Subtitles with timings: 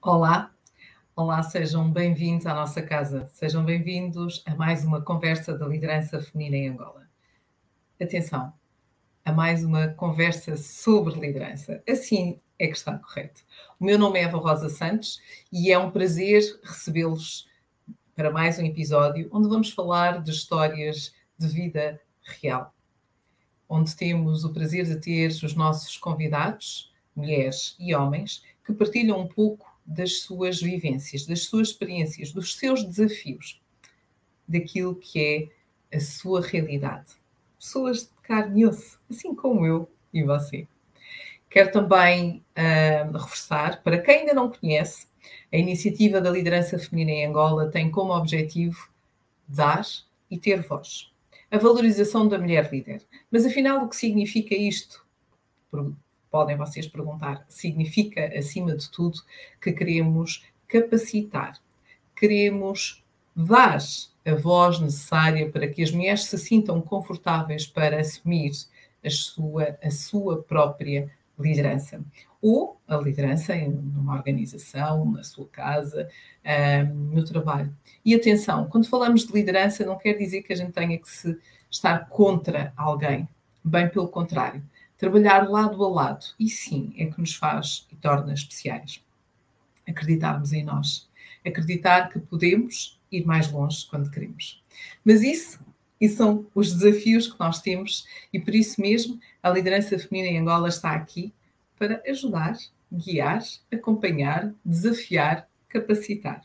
[0.00, 0.54] Olá,
[1.16, 6.56] olá, sejam bem-vindos à nossa casa, sejam bem-vindos a mais uma conversa da liderança feminina
[6.56, 7.10] em Angola.
[8.00, 8.52] Atenção,
[9.24, 11.82] a mais uma conversa sobre liderança.
[11.86, 13.42] Assim é que está correto.
[13.80, 15.20] O meu nome é Eva Rosa Santos
[15.52, 17.48] e é um prazer recebê-los
[18.14, 22.00] para mais um episódio onde vamos falar de histórias de vida
[22.40, 22.72] real.
[23.68, 29.26] Onde temos o prazer de ter os nossos convidados, mulheres e homens, que partilham um
[29.26, 33.58] pouco das suas vivências, das suas experiências, dos seus desafios,
[34.46, 35.50] daquilo que
[35.90, 37.14] é a sua realidade.
[37.58, 40.68] Pessoas de carne e osso, assim como eu e você.
[41.48, 45.08] Quero também uh, reforçar, para quem ainda não conhece,
[45.50, 48.90] a iniciativa da liderança feminina em Angola tem como objetivo
[49.46, 49.86] dar
[50.30, 51.10] e ter voz.
[51.50, 53.02] A valorização da mulher líder.
[53.30, 55.02] Mas afinal, o que significa isto?
[56.30, 59.20] Podem vocês perguntar, significa, acima de tudo,
[59.60, 61.58] que queremos capacitar,
[62.14, 63.78] queremos dar
[64.26, 68.52] a voz necessária para que as mulheres se sintam confortáveis para assumir
[69.04, 72.00] a sua, a sua própria liderança.
[72.42, 76.08] Ou a liderança em uma organização, na sua casa,
[76.94, 77.74] no trabalho.
[78.04, 81.36] E atenção, quando falamos de liderança, não quer dizer que a gente tenha que se
[81.70, 83.28] estar contra alguém.
[83.64, 84.62] Bem pelo contrário
[84.98, 86.26] trabalhar lado a lado.
[86.38, 89.02] E sim, é que nos faz e torna especiais.
[89.88, 91.08] Acreditarmos em nós.
[91.46, 94.62] Acreditar que podemos ir mais longe quando queremos.
[95.04, 95.60] Mas isso,
[96.00, 100.40] isso são os desafios que nós temos e por isso mesmo a liderança feminina em
[100.40, 101.32] Angola está aqui
[101.78, 102.58] para ajudar,
[102.92, 106.42] guiar, acompanhar, desafiar, capacitar.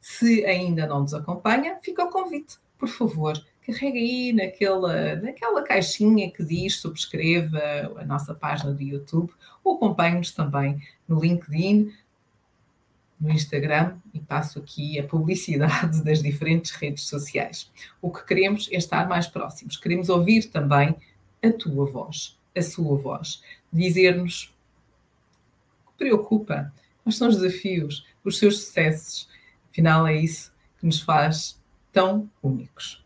[0.00, 2.58] Se ainda não nos acompanha, fica o convite.
[2.78, 7.58] Por favor, carrega aí naquela, naquela caixinha que diz subscreva
[7.96, 9.32] a nossa página do YouTube
[9.64, 11.92] ou acompanhe-nos também no LinkedIn,
[13.20, 17.70] no Instagram e passo aqui a publicidade das diferentes redes sociais.
[18.00, 20.94] O que queremos é estar mais próximos, queremos ouvir também
[21.42, 24.54] a tua voz, a sua voz, dizer-nos
[25.86, 26.72] o que preocupa,
[27.02, 29.28] quais são os desafios, os seus sucessos.
[29.70, 31.60] Afinal, é isso que nos faz
[31.92, 33.05] tão únicos.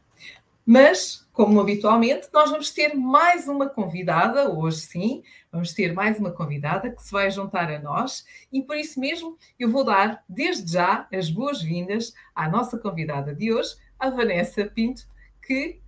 [0.65, 6.31] Mas, como habitualmente, nós vamos ter mais uma convidada, hoje sim, vamos ter mais uma
[6.31, 10.75] convidada que se vai juntar a nós e por isso mesmo eu vou dar desde
[10.75, 15.03] já as boas-vindas à nossa convidada de hoje, a Vanessa Pinto,
[15.43, 15.81] que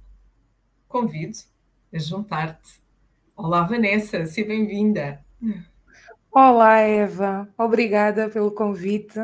[0.88, 1.38] convido
[1.92, 2.82] a juntar-te.
[3.36, 5.24] Olá, Vanessa, seja bem-vinda.
[6.30, 9.18] Olá, Eva, obrigada pelo convite.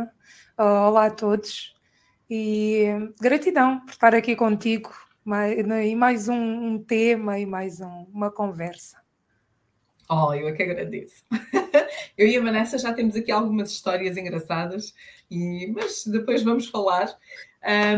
[0.58, 1.74] Olá a todos
[2.28, 2.86] e
[3.18, 8.06] gratidão por estar aqui contigo mais, né, e mais um, um, tema e mais um,
[8.10, 8.96] uma conversa.
[10.08, 11.22] Oh, eu é que agradeço.
[12.16, 14.94] eu e a Vanessa já temos aqui algumas histórias engraçadas,
[15.30, 17.14] e, mas depois vamos falar.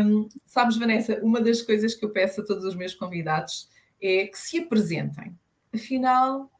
[0.05, 3.69] Um, sabes, Vanessa, uma das coisas que eu peço a todos os meus convidados
[4.01, 5.33] é que se apresentem.
[5.73, 6.51] Afinal,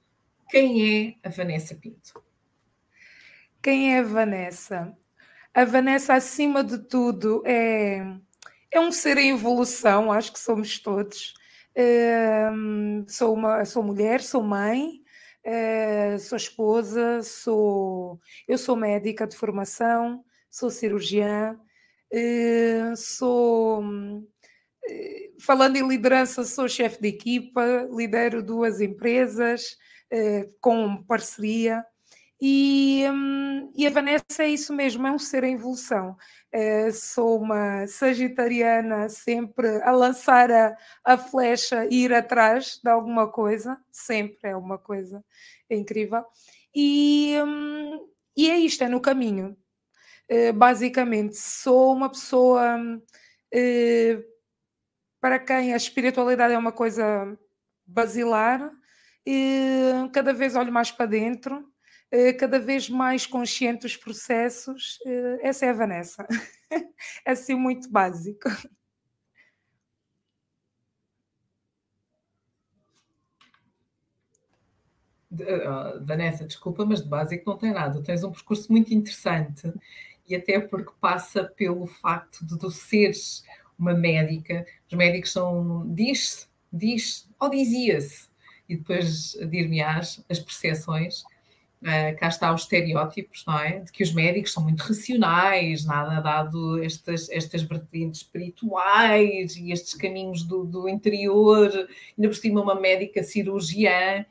[0.49, 2.23] quem é a Vanessa Pinto?
[3.61, 4.97] Quem é a Vanessa?
[5.53, 8.05] A Vanessa, acima de tudo, é
[8.71, 11.33] é um ser em evolução, acho que somos todos.
[11.75, 15.01] Uh, sou, uma, sou mulher, sou mãe,
[15.45, 21.59] uh, sou esposa, sou, eu sou médica de formação, sou cirurgiã,
[22.13, 23.83] uh, sou.
[25.39, 29.77] Falando em liderança, sou chefe de equipa, lidero duas empresas
[30.59, 31.85] com parceria.
[32.41, 36.17] E, hum, e, a Vanessa é isso mesmo, é um ser em evolução.
[36.53, 43.31] Uh, sou uma sagitariana sempre a lançar a, a flecha e ir atrás de alguma
[43.31, 45.23] coisa, sempre é uma coisa
[45.69, 46.25] incrível.
[46.75, 49.55] E, um, e é isto, é no caminho.
[50.29, 54.23] Uh, basicamente, sou uma pessoa uh,
[55.21, 57.37] para quem a espiritualidade é uma coisa
[57.85, 58.71] basilar,
[59.25, 61.70] e cada vez olho mais para dentro eh,
[62.33, 66.27] cada vez mais consciente dos processos, eh, essa é a Vanessa.
[67.25, 68.49] é assim muito básico.
[75.31, 78.03] Uh, Vanessa, desculpa, mas de básico não tem nada.
[78.03, 79.71] Tens um percurso muito interessante
[80.27, 83.45] e até porque passa pelo facto de tu seres
[83.79, 84.65] uma médica.
[84.89, 88.29] Os médicos são, diz-se, diz, ou dizia-se,
[88.67, 91.23] e depois dir-me-ás as percepções
[91.81, 93.79] Uh, cá está os estereótipos, não é?
[93.79, 99.95] De que os médicos são muito racionais, nada dado estas, estas vertentes espirituais e estes
[99.95, 101.71] caminhos do, do interior,
[102.15, 104.23] ainda por cima uma médica cirurgiã.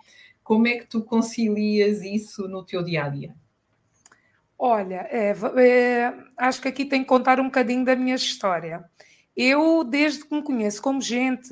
[0.44, 3.35] Como é que tu concilias isso no teu dia a dia?
[4.56, 8.85] Olha, é, é, acho que aqui tem que contar um bocadinho da minha história.
[9.35, 11.49] Eu, desde que me conheço como gente,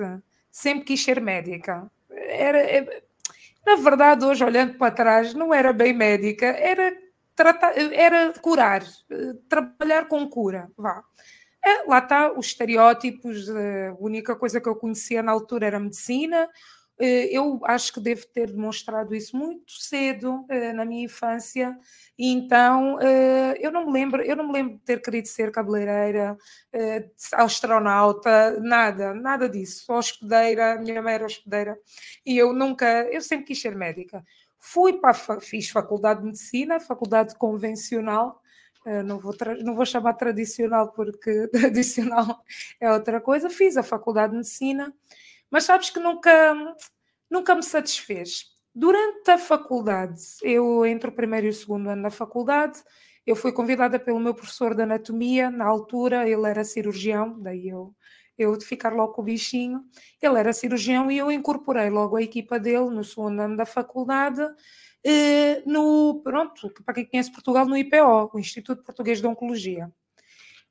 [0.50, 1.90] sempre quis ser médica.
[2.10, 3.02] Era, é,
[3.68, 6.96] na verdade, hoje, olhando para trás, não era bem médica, era,
[7.36, 8.82] tratar, era curar,
[9.48, 10.70] trabalhar com cura.
[10.76, 11.04] Vá.
[11.64, 16.44] É, lá está, os estereótipos, a única coisa que eu conhecia na altura era medicina,
[16.44, 16.48] eh,
[17.00, 21.78] eu acho que devo ter demonstrado isso muito cedo eh, na minha infância,
[22.18, 26.36] então eh, eu não me lembro, eu não me lembro de ter querido ser cabeleireira,
[27.34, 29.92] astronauta, nada, nada disso.
[29.92, 31.78] Hospedeira, minha mãe era hospedeira,
[32.26, 34.24] e eu nunca, eu sempre quis ser médica.
[34.58, 38.42] Fui para, fiz faculdade de medicina, faculdade convencional,
[39.04, 42.42] não vou, não vou chamar tradicional porque tradicional
[42.80, 43.50] é outra coisa.
[43.50, 44.92] Fiz a faculdade de medicina
[45.50, 46.76] mas sabes que nunca,
[47.30, 48.46] nunca me satisfez.
[48.74, 52.78] Durante a faculdade, eu entre o primeiro e o segundo ano da faculdade,
[53.26, 57.94] eu fui convidada pelo meu professor de anatomia, na altura ele era cirurgião, daí eu,
[58.38, 59.84] eu de ficar logo com o bichinho,
[60.22, 64.40] ele era cirurgião e eu incorporei logo a equipa dele no segundo ano da faculdade,
[65.04, 69.92] eh, no, pronto, para quem conhece Portugal, no IPO, o Instituto Português de Oncologia.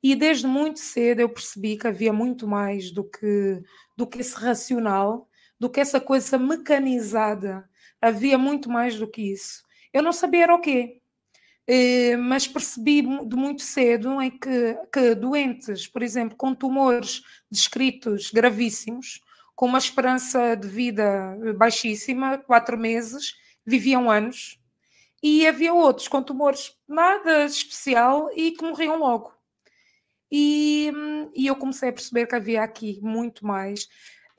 [0.02, 3.62] E desde muito cedo eu percebi que havia muito mais do que,
[3.96, 5.28] do que esse racional,
[5.58, 7.68] do que essa coisa mecanizada.
[8.00, 9.62] Havia muito mais do que isso.
[9.92, 11.00] Eu não sabia era o quê,
[11.66, 18.30] eh, mas percebi de muito cedo em que, que doentes, por exemplo, com tumores descritos
[18.30, 19.20] gravíssimos,
[19.56, 23.34] com uma esperança de vida baixíssima, quatro meses,
[23.66, 24.60] viviam anos,
[25.22, 29.37] e havia outros com tumores nada especial e que morriam logo.
[30.30, 30.92] E,
[31.34, 33.88] e eu comecei a perceber que havia aqui muito mais.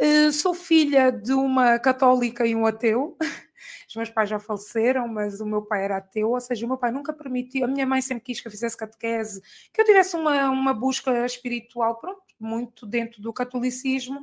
[0.01, 3.17] Uh, sou filha de uma católica e um ateu.
[3.87, 6.77] Os meus pais já faleceram, mas o meu pai era ateu, ou seja, o meu
[6.77, 7.65] pai nunca permitiu.
[7.65, 9.41] A minha mãe sempre quis que eu fizesse catequese,
[9.73, 14.19] que eu tivesse uma, uma busca espiritual, pronto, muito dentro do catolicismo.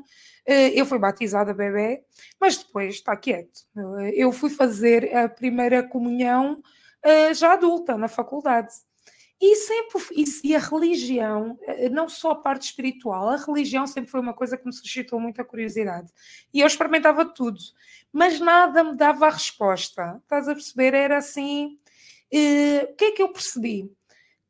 [0.48, 2.04] Uh, eu fui batizada bebê,
[2.40, 3.66] mas depois está quieto.
[3.74, 6.62] Uh, eu fui fazer a primeira comunhão
[7.34, 8.72] já adulta, na faculdade.
[9.40, 10.00] E sempre
[10.44, 14.56] e a religião, eh, não só a parte espiritual, a religião sempre foi uma coisa
[14.56, 16.10] que me suscitou muita curiosidade.
[16.54, 17.58] E eu experimentava tudo,
[18.12, 20.18] mas nada me dava a resposta.
[20.22, 20.94] Estás a perceber?
[20.94, 21.78] Era assim.
[22.32, 23.92] Eh, o que é que eu percebi?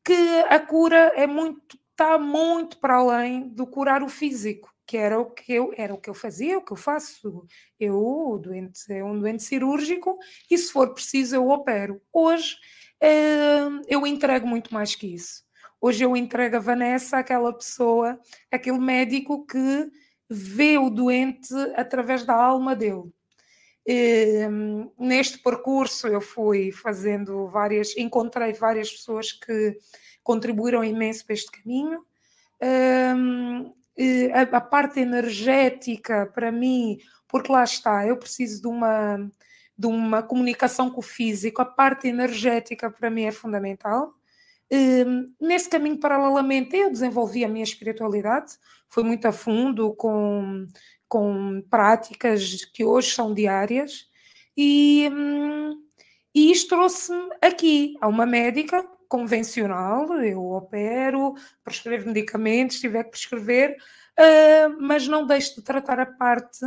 [0.05, 0.15] Que
[0.49, 5.27] a cura é muito, está muito para além do curar o físico que era o
[5.31, 7.45] que eu era o que eu fazia, o que eu faço.
[7.79, 10.17] Eu, doente, é um doente cirúrgico,
[10.51, 12.01] e se for preciso, eu opero.
[12.13, 12.57] Hoje
[13.89, 15.45] eu entrego muito mais que isso.
[15.81, 18.19] Hoje eu entrego a Vanessa, aquela pessoa,
[18.51, 19.91] aquele médico que
[20.29, 23.13] vê o doente através da alma dele.
[24.99, 29.79] neste percurso eu fui fazendo várias, encontrei várias pessoas que
[30.23, 32.05] contribuíram imenso para este caminho.
[34.33, 36.99] a, a parte energética para mim,
[37.29, 39.31] porque lá está, eu preciso de uma
[39.79, 44.15] de uma comunicação com o físico, a parte energética para mim é fundamental.
[44.73, 48.53] Um, nesse caminho, paralelamente, eu desenvolvi a minha espiritualidade,
[48.89, 50.67] foi muito a fundo com,
[51.09, 54.09] com práticas que hoje são diárias,
[54.57, 55.77] e, um,
[56.35, 63.77] e isto trouxe-me aqui a uma médica convencional, eu opero, prescrevo medicamentos, tiver que prescrever,
[64.19, 66.67] uh, mas não deixo de tratar a parte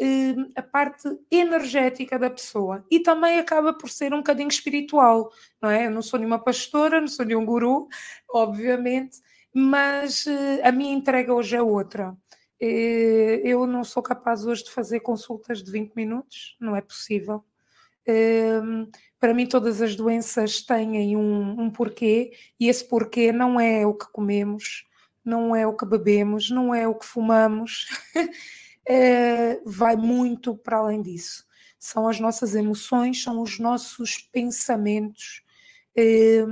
[0.00, 5.30] Hum, a parte energética da pessoa e também acaba por ser um bocadinho espiritual,
[5.62, 5.86] não é?
[5.86, 7.86] Eu não sou nenhuma pastora, não sou nenhum guru,
[8.28, 9.18] obviamente,
[9.54, 12.16] mas eh, a minha entrega hoje é outra.
[12.60, 17.44] Eh, eu não sou capaz hoje de fazer consultas de 20 minutos, não é possível.
[18.08, 23.86] Hum, para mim, todas as doenças têm um, um porquê, e esse porquê não é
[23.86, 24.86] o que comemos,
[25.24, 27.86] não é o que bebemos, não é o que fumamos.
[28.86, 31.44] é, vai muito para além disso.
[31.78, 35.42] São as nossas emoções, são os nossos pensamentos,
[35.96, 36.44] é,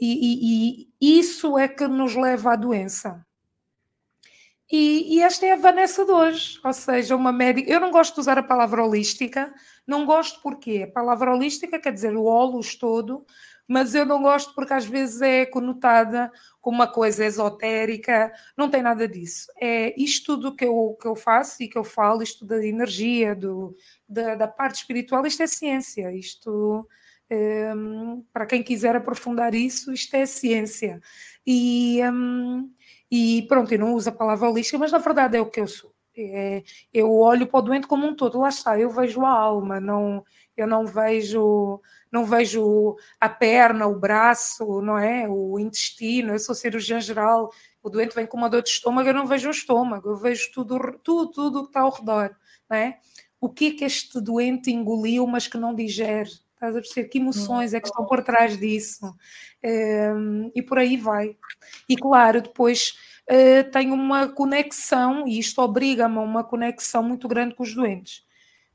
[0.00, 3.24] e, e, e, isso é que nos leva à doença.
[4.70, 7.70] E, e, esta é a Vanessa de hoje, ou seja, uma médica.
[7.70, 9.52] Eu não gosto de usar a palavra holística,
[9.86, 13.26] não gosto porque a palavra holística quer dizer o holos todo,
[13.72, 18.82] mas eu não gosto porque às vezes é conotada como uma coisa esotérica, não tem
[18.82, 19.50] nada disso.
[19.58, 23.34] É isto tudo que eu, que eu faço e que eu falo, isto da energia,
[23.34, 23.74] do,
[24.06, 26.86] da, da parte espiritual, isto é ciência, isto.
[27.30, 31.00] Um, para quem quiser aprofundar isso, isto é ciência.
[31.46, 32.70] E, um,
[33.10, 35.66] e pronto, eu não uso a palavra holística, mas na verdade é o que eu
[35.66, 35.94] sou.
[36.14, 36.62] É,
[36.92, 40.22] eu olho para o doente como um todo, lá está, eu vejo a alma, não,
[40.56, 41.80] Eu não vejo,
[42.10, 45.28] não vejo a perna, o braço, não é?
[45.28, 46.32] O intestino.
[46.32, 47.50] Eu sou cirurgiã geral.
[47.82, 50.50] O doente vem com uma dor de estômago, eu não vejo o estômago, eu vejo
[50.52, 52.36] tudo, tudo, tudo que está ao redor,
[52.70, 52.98] não é?
[53.40, 56.30] O que é que este doente engoliu, mas que não digere?
[56.54, 57.08] Estás a perceber?
[57.08, 59.12] Que emoções é que estão por trás disso?
[59.60, 61.36] Ehm, e por aí vai.
[61.88, 62.94] E claro, depois
[63.28, 68.24] uh, tenho uma conexão, e isto obriga-me a uma conexão muito grande com os doentes.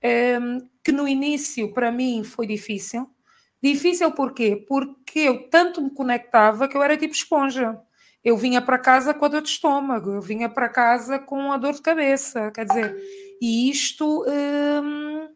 [0.04, 3.10] Um, que no início, para mim, foi difícil.
[3.62, 4.64] Difícil porquê?
[4.68, 7.80] Porque eu tanto me conectava que eu era tipo esponja.
[8.24, 11.58] Eu vinha para casa com a dor de estômago, eu vinha para casa com a
[11.58, 12.96] dor de cabeça, quer dizer,
[13.42, 15.30] e isto, um,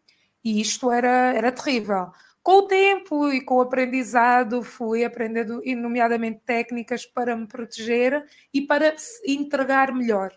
[0.44, 2.10] isto era, era terrível.
[2.42, 8.60] Com o tempo e com o aprendizado, fui aprendendo, nomeadamente, técnicas para me proteger e
[8.60, 10.32] para entregar melhor.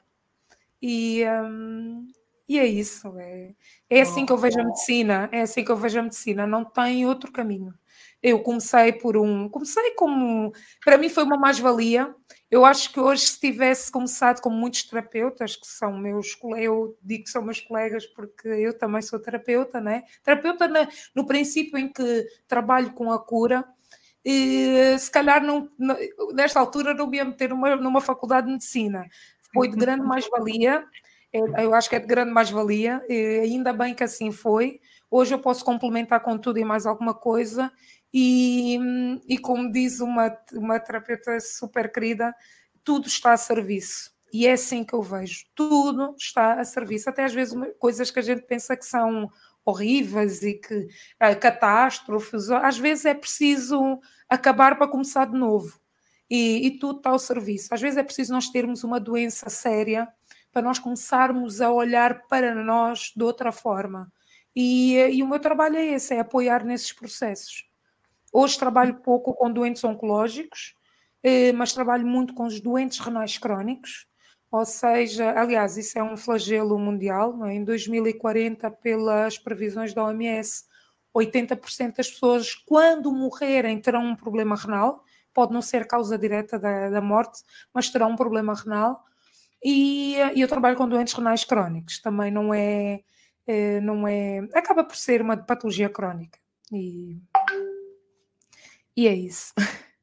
[0.81, 1.23] E,
[2.47, 3.17] e é isso.
[3.17, 3.53] É,
[3.89, 5.29] é assim que eu vejo a medicina.
[5.31, 6.45] É assim que eu vejo a medicina.
[6.45, 7.73] Não tem outro caminho.
[8.21, 9.49] Eu comecei por um.
[9.49, 10.51] Comecei como.
[10.83, 12.13] Para mim foi uma mais-valia.
[12.49, 17.23] Eu acho que hoje, se tivesse começado com muitos terapeutas, que são meus eu digo
[17.25, 20.03] que são meus colegas porque eu também sou terapeuta, né?
[20.23, 23.65] Terapeuta na, no princípio em que trabalho com a cura,
[24.25, 25.69] e se calhar não,
[26.33, 29.07] nesta altura não me ia meter numa, numa faculdade de medicina.
[29.53, 30.83] Foi de grande mais-valia,
[31.57, 33.01] eu acho que é de grande mais-valia,
[33.41, 34.79] ainda bem que assim foi.
[35.09, 37.71] Hoje eu posso complementar com tudo e mais alguma coisa,
[38.13, 38.79] e,
[39.27, 42.33] e como diz uma, uma terapeuta super querida,
[42.83, 44.15] tudo está a serviço.
[44.31, 45.45] E é assim que eu vejo.
[45.53, 47.09] Tudo está a serviço.
[47.09, 49.29] Até às vezes coisas que a gente pensa que são
[49.65, 53.99] horríveis e que uh, catástrofes, às vezes é preciso
[54.29, 55.79] acabar para começar de novo.
[56.29, 57.73] E, e, tudo está ao serviço.
[57.73, 60.07] Às vezes é preciso nós termos uma doença séria
[60.55, 64.09] para nós começarmos a olhar para nós de outra forma.
[64.55, 67.65] E, e o meu trabalho é esse, é apoiar nesses processos.
[68.31, 70.73] Hoje trabalho pouco com doentes oncológicos,
[71.21, 74.07] eh, mas trabalho muito com os doentes renais crónicos,
[74.49, 77.45] ou seja, aliás, isso é um flagelo mundial.
[77.47, 77.53] É?
[77.53, 80.63] Em 2040, pelas previsões da OMS,
[81.13, 85.03] 80% das pessoas, quando morrerem, terão um problema renal.
[85.33, 87.43] Pode não ser causa direta da, da morte,
[87.73, 89.03] mas terão um problema renal.
[89.65, 91.99] E, e, eu trabalho com doentes renais crónicos.
[91.99, 93.01] Também não é,
[93.47, 96.37] é, não é, acaba por ser uma patologia crónica.
[96.71, 97.19] E
[98.95, 99.53] e é isso.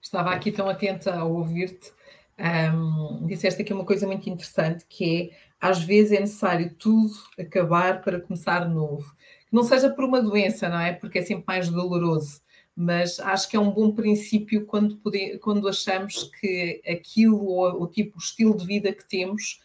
[0.00, 1.92] Estava aqui tão atenta a ouvir-te.
[2.38, 8.02] Um, disseste aqui uma coisa muito interessante que é às vezes é necessário tudo acabar
[8.02, 9.14] para começar novo.
[9.48, 10.92] Que não seja por uma doença, não é?
[10.92, 12.41] Porque é sempre mais doloroso.
[12.74, 17.86] Mas acho que é um bom princípio quando, poder, quando achamos que aquilo ou o
[17.86, 19.60] tipo, o estilo de vida que temos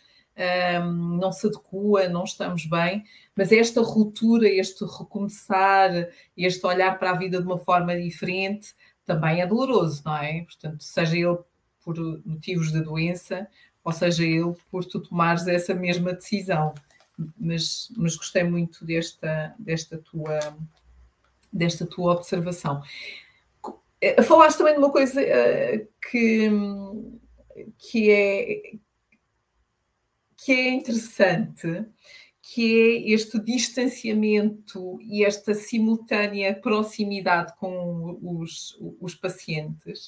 [0.83, 3.03] um, não se adequa, não estamos bem,
[3.35, 9.41] mas esta ruptura, este recomeçar, este olhar para a vida de uma forma diferente, também
[9.41, 10.41] é doloroso, não é?
[10.43, 11.37] Portanto, seja ele
[11.83, 13.47] por motivos de doença,
[13.83, 16.73] ou seja ele por tu tomares essa mesma decisão.
[17.39, 20.39] Mas, mas gostei muito desta, desta, tua,
[21.57, 22.81] desta tua observação.
[24.01, 26.49] Eh, falaste também de uma coisa uh, que,
[27.77, 28.61] que é
[30.37, 31.85] que é interessante,
[32.41, 40.07] que é este distanciamento e esta simultânea proximidade com os, os pacientes.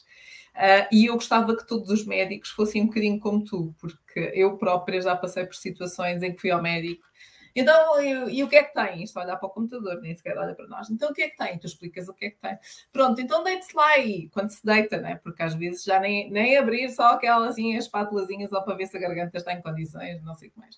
[0.55, 4.55] Uh, e eu gostava que todos os médicos fossem um bocadinho como tu, porque eu
[4.57, 7.08] própria já passei por situações em que fui ao médico
[7.55, 9.03] então, e, o que é que tem?
[9.03, 10.89] Isto olhar para o computador, nem sequer olha para nós.
[10.89, 11.57] Então, o que é que tem?
[11.57, 12.57] Tu explicas o que é que tem.
[12.91, 15.19] Pronto, então deite-se lá e quando se deita, né?
[15.23, 18.87] Porque às vezes já nem, nem abrir só aquelas assim, as espátulazinhas só para ver
[18.87, 20.77] se a garganta está em condições, não sei o que mais.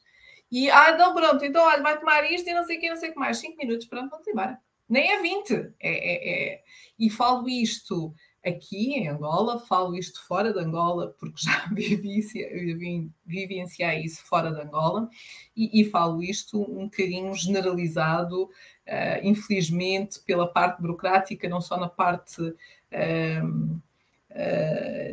[0.52, 2.98] E, ah, então pronto, então olha, vai tomar isto e não sei o que, não
[2.98, 3.38] sei o que mais.
[3.38, 4.60] Cinco minutos, pronto, vamos embora.
[4.90, 5.54] Nem é 20.
[5.54, 6.64] É, é, é.
[7.00, 8.14] E falo isto
[8.44, 14.62] aqui em Angola, falo isto fora de Angola, porque já vivi, vivenciei isso fora de
[14.62, 15.10] Angola,
[15.56, 18.50] e, e falo isto um bocadinho generalizado, uh,
[19.24, 22.42] infelizmente, pela parte burocrática, não só na parte.
[22.42, 23.82] Uh,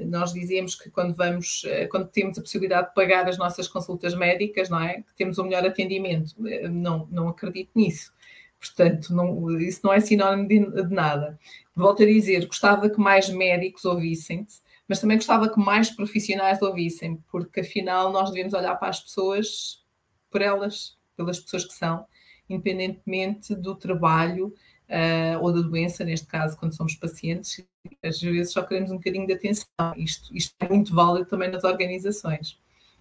[0.06, 4.68] nós dizemos que quando vamos, quando temos a possibilidade de pagar as nossas consultas médicas,
[4.68, 5.02] não é?
[5.02, 6.36] Que temos o um melhor atendimento.
[6.70, 8.12] Não, não acredito nisso.
[8.58, 11.38] Portanto, não, isso não é sinónimo de, de, nada.
[11.74, 14.56] Volto a dizer, gostava que mais médicos ouvissem-te,
[14.88, 19.84] mas também gostava que mais profissionais ouvissem, porque afinal nós devemos olhar para as pessoas
[20.30, 22.04] por elas, pelas pessoas que são,
[22.48, 24.54] independentemente do trabalho
[24.88, 27.64] uh, ou da doença, neste caso, quando somos pacientes,
[28.02, 29.66] às vezes só queremos um bocadinho de atenção.
[29.96, 32.58] Isto, isto é muito válido também nas organizações.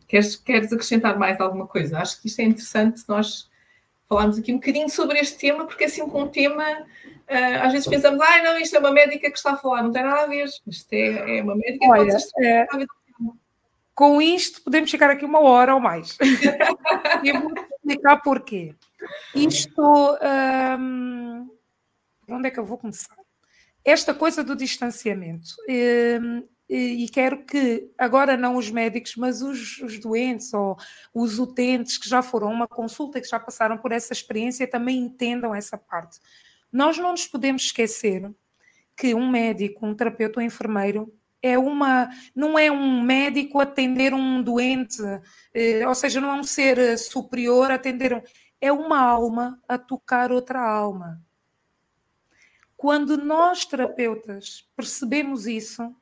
[0.08, 2.00] Queres, queres acrescentar mais alguma coisa?
[2.00, 3.50] Acho que isto é interessante nós
[4.08, 7.88] falarmos aqui um bocadinho sobre este tema, porque assim com um tema, uh, às vezes
[7.88, 10.28] pensamos, ah, não, isto é uma médica que está a falar, não tem nada a
[10.28, 12.68] ver, isto é, é uma médica que Olha, pode é,
[13.94, 16.18] Com isto podemos chegar aqui uma hora ou mais.
[17.24, 18.74] e eu vou explicar porquê.
[19.36, 20.18] Isto,
[20.80, 21.50] um,
[22.30, 23.16] onde é que eu vou começar?
[23.84, 25.50] Esta coisa do distanciamento.
[25.70, 30.78] Um, e quero que, agora não os médicos, mas os, os, doentes ou
[31.14, 34.98] os utentes que já foram a uma consulta, que já passaram por essa experiência, também
[34.98, 36.20] entendam essa parte.
[36.72, 38.30] Nós não nos podemos esquecer
[38.98, 44.42] que um médico, um terapeuta, um enfermeiro é uma, não é um médico atender um
[44.42, 45.02] doente,
[45.54, 48.24] eh, ou seja, não é um ser superior atender,
[48.60, 51.22] é uma alma a tocar outra alma.
[52.76, 55.96] Quando nós, terapeutas, percebemos isso,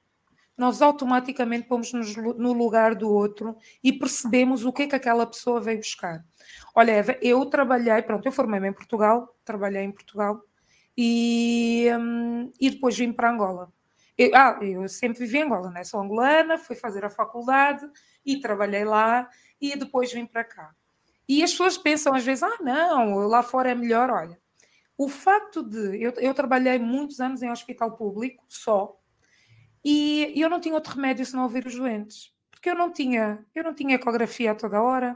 [0.57, 5.59] nós automaticamente pomos-nos no lugar do outro e percebemos o que é que aquela pessoa
[5.59, 6.23] veio buscar.
[6.73, 10.41] Olha, Eva, eu trabalhei, pronto, eu formei-me em Portugal, trabalhei em Portugal
[10.97, 13.71] e, hum, e depois vim para Angola.
[14.17, 15.83] Eu, ah, eu sempre vivi em Angola, né?
[15.83, 17.85] sou angolana, fui fazer a faculdade
[18.25, 20.73] e trabalhei lá e depois vim para cá.
[21.27, 24.09] E as pessoas pensam às vezes, ah, não, lá fora é melhor.
[24.09, 24.39] Olha,
[24.97, 26.01] o facto de.
[26.01, 28.97] Eu, eu trabalhei muitos anos em hospital público, só,
[29.85, 33.63] e eu não tinha outro remédio senão ouvir os doentes, porque eu não tinha, eu
[33.63, 35.15] não tinha ecografia a toda hora,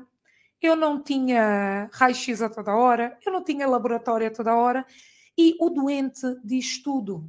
[0.62, 4.86] eu não tinha raio-x a toda hora, eu não tinha laboratório a toda hora,
[5.36, 7.28] e o doente diz tudo.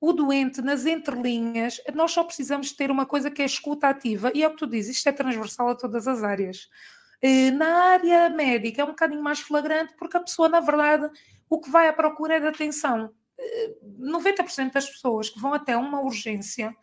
[0.00, 4.42] O doente, nas entrelinhas, nós só precisamos ter uma coisa que é escuta ativa, e
[4.42, 6.68] é o que tu dizes, isto é transversal a todas as áreas.
[7.20, 11.08] Eh, na área médica é um bocadinho mais flagrante, porque a pessoa, na verdade,
[11.48, 13.14] o que vai à procura é de atenção.
[13.98, 16.74] 90% das pessoas que vão até uma urgência,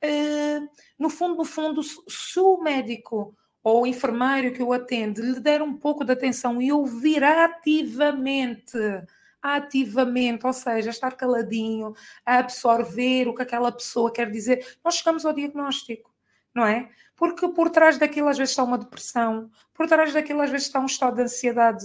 [0.00, 0.60] eh,
[0.98, 5.60] no fundo, no fundo, se o médico ou o enfermeiro que o atende lhe der
[5.62, 8.78] um pouco de atenção e ouvir ativamente,
[9.42, 11.94] ativamente, ou seja, estar caladinho,
[12.24, 16.07] a absorver o que aquela pessoa quer dizer, nós chegamos ao diagnóstico,
[16.58, 16.88] não é?
[17.18, 20.78] porque por trás daquilo às vezes está uma depressão, por trás daquilo às vezes está
[20.78, 21.84] um estado de ansiedade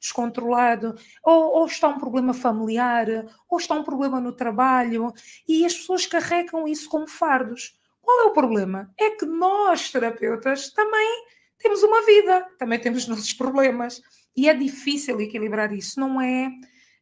[0.00, 3.06] descontrolado, ou, ou, está um problema familiar,
[3.48, 5.12] ou está um problema no trabalho,
[5.46, 7.78] e as pessoas carregam isso como fardos.
[8.02, 8.92] Qual é o problema?
[8.98, 11.24] É que nós, terapeutas, também
[11.56, 14.02] temos uma vida, também temos nossos problemas,
[14.36, 16.50] e é difícil equilibrar isso, não é,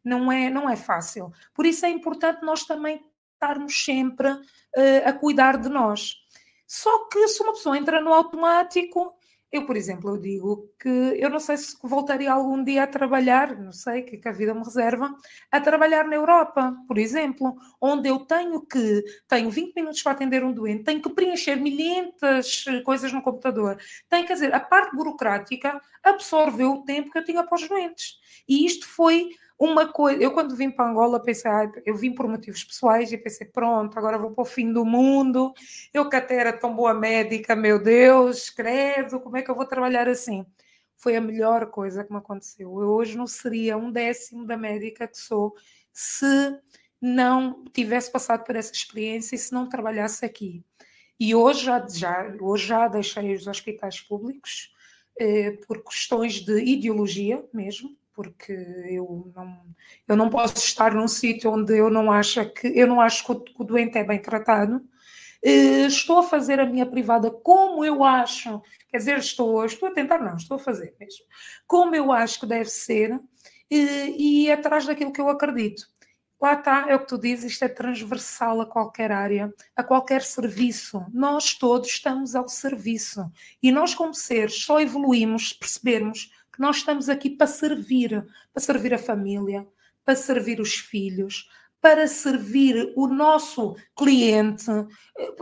[0.05, 1.33] não é, não é fácil.
[1.55, 4.41] Por isso é importante nós também estarmos sempre uh,
[5.07, 6.22] a cuidar de nós.
[6.75, 9.15] Só que se uma pessoa entra no automático,
[9.53, 13.55] eu, por exemplo, eu digo que eu não sei se voltaria algum dia a trabalhar,
[13.61, 15.15] não sei que, é que a vida me reserva,
[15.51, 20.43] a trabalhar na Europa, por exemplo, onde eu tenho que, tenho 20 minutos para atender
[20.43, 25.79] um doente, tenho que preencher milhentas coisas no computador, tenho que dizer, a parte burocrática
[26.03, 28.15] absorveu o tempo que eu tinha para os doentes.
[28.49, 29.29] E isto foi
[29.65, 33.19] uma coisa, eu quando vim para Angola pensei, ah, eu vim por motivos pessoais e
[33.19, 35.53] pensei, pronto, agora vou para o fim do mundo,
[35.95, 39.67] eu que até era tão boa médica, meu Deus, credo, como é que eu vou
[39.67, 40.45] trabalhar assim?
[40.97, 42.69] Foi a melhor coisa que me aconteceu.
[42.81, 45.55] Eu hoje não seria um décimo da médica que sou
[45.93, 46.59] se
[47.01, 50.65] não tivesse passado por essa experiência e se não trabalhasse aqui.
[51.19, 54.73] E hoje já, já, hoje já deixei os hospitais públicos
[55.19, 58.53] eh, por questões de ideologia mesmo, porque
[58.91, 59.65] eu não,
[60.09, 63.33] eu não posso estar num sítio onde eu não acho que eu não acho que
[63.33, 64.77] o, que o doente é bem tratado.
[65.45, 69.93] Uh, estou a fazer a minha privada como eu acho, quer dizer, estou, estou a
[69.93, 71.25] tentar, não, estou a fazer mesmo,
[71.67, 73.23] como eu acho que deve ser, uh,
[73.71, 75.91] e atrás daquilo que eu acredito.
[76.41, 80.23] Lá está, é o que tu dizes, isto é transversal a qualquer área, a qualquer
[80.23, 81.07] serviço.
[81.13, 83.31] Nós todos estamos ao serviço.
[83.63, 88.93] E nós, como seres, só evoluímos, percebermos que nós estamos aqui para servir, para servir
[88.93, 89.67] a família,
[90.05, 91.49] para servir os filhos,
[91.81, 94.71] para servir o nosso cliente.
[95.19, 95.33] Eh,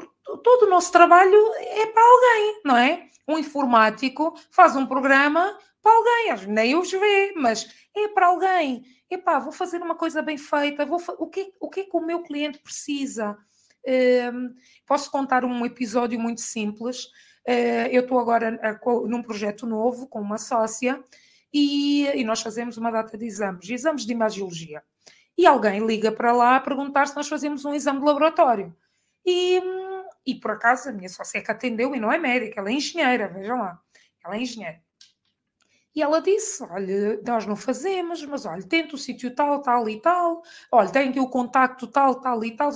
[0.42, 3.06] todo o nosso trabalho é para alguém, não é?
[3.28, 8.84] Um informático faz um programa para alguém, nem os vê, mas é para alguém.
[9.10, 12.00] Epá, vou fazer uma coisa bem feita, vou o, que, o que é que o
[12.00, 13.36] meu cliente precisa?
[13.84, 14.54] Um, ehm,
[14.86, 17.08] posso contar um episódio muito simples.
[17.46, 18.58] Eh, eu estou agora
[19.06, 21.02] num projeto novo com uma sócia
[21.52, 24.82] e, e nós fazemos uma data de exames, exames de imagiologia.
[25.36, 28.76] E alguém liga para lá a perguntar se nós fazemos um exame de laboratório.
[29.24, 29.60] E,
[30.26, 32.72] e por acaso a minha sócia é que atendeu e não é médica, ela é
[32.72, 33.80] engenheira, vejam lá.
[34.24, 34.80] Ela é engenheira.
[35.94, 40.00] E ela disse: Olha, nós não fazemos, mas olha, tenta o sítio tal, tal e
[40.00, 42.70] tal, olha, aqui o contacto tal, tal e tal.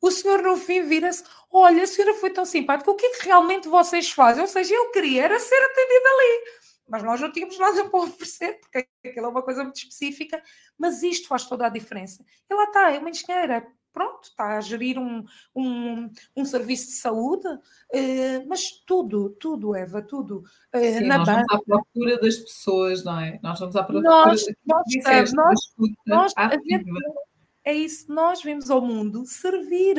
[0.00, 3.24] O senhor no fim vira-se, olha, a senhora foi tão simpática, o que é que
[3.24, 4.42] realmente vocês fazem?
[4.42, 6.58] Ou seja, ele queria era ser atendido ali
[6.88, 10.42] mas nós não tínhamos nada para oferecer, porque aquilo é uma coisa muito específica,
[10.78, 12.24] mas isto faz toda a diferença.
[12.50, 16.94] E lá está, é uma engenheira, pronto, está a gerir um, um, um serviço de
[16.94, 17.46] saúde,
[17.92, 20.44] eh, mas tudo, tudo, Eva, tudo.
[20.72, 23.38] Eh, Sim, na nós vamos à procura das pessoas, não é?
[23.42, 25.60] Nós vamos à procura nós, nós, disseste, nós,
[26.06, 26.32] nós,
[27.68, 29.96] é isso, nós vimos ao mundo servir.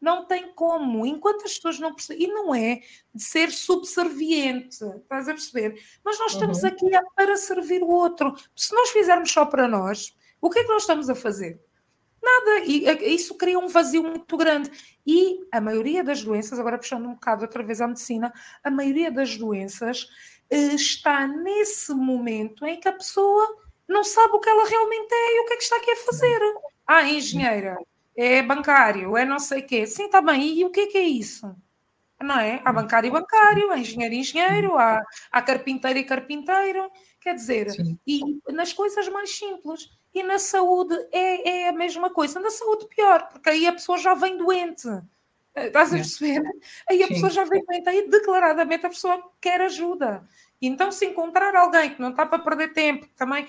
[0.00, 2.24] Não tem como, enquanto as pessoas não percebem.
[2.24, 2.80] E não é
[3.14, 5.80] de ser subserviente, estás a perceber?
[6.04, 6.68] Mas nós estamos uhum.
[6.68, 8.34] aqui para servir o outro.
[8.54, 11.60] Se nós fizermos só para nós, o que é que nós estamos a fazer?
[12.22, 12.60] Nada.
[12.66, 14.70] E é, isso cria um vazio muito grande.
[15.04, 19.10] E a maioria das doenças, agora puxando um bocado outra vez à medicina, a maioria
[19.10, 20.06] das doenças
[20.50, 23.56] eh, está nesse momento em que a pessoa
[23.88, 25.96] não sabe o que ela realmente é e o que é que está aqui a
[25.96, 26.40] fazer.
[26.86, 27.78] Ah, engenheira,
[28.16, 29.86] é bancário, é não sei o quê.
[29.86, 30.58] Sim, está bem.
[30.58, 31.54] E o que é que é isso?
[32.20, 32.60] Não é?
[32.64, 36.90] Há bancário e bancário, há engenheiro e engenheiro, há, há carpinteiro e carpinteiro.
[37.20, 37.98] Quer dizer, Sim.
[38.06, 38.20] e
[38.52, 39.90] nas coisas mais simples.
[40.14, 42.38] E na saúde é, é a mesma coisa.
[42.38, 44.86] Na saúde, pior, porque aí a pessoa já vem doente.
[45.54, 46.42] Estás a perceber?
[46.88, 47.14] Aí a Sim.
[47.14, 50.26] pessoa já vem doente, aí declaradamente a pessoa quer ajuda.
[50.60, 53.46] Então, se encontrar alguém que não está para perder tempo, também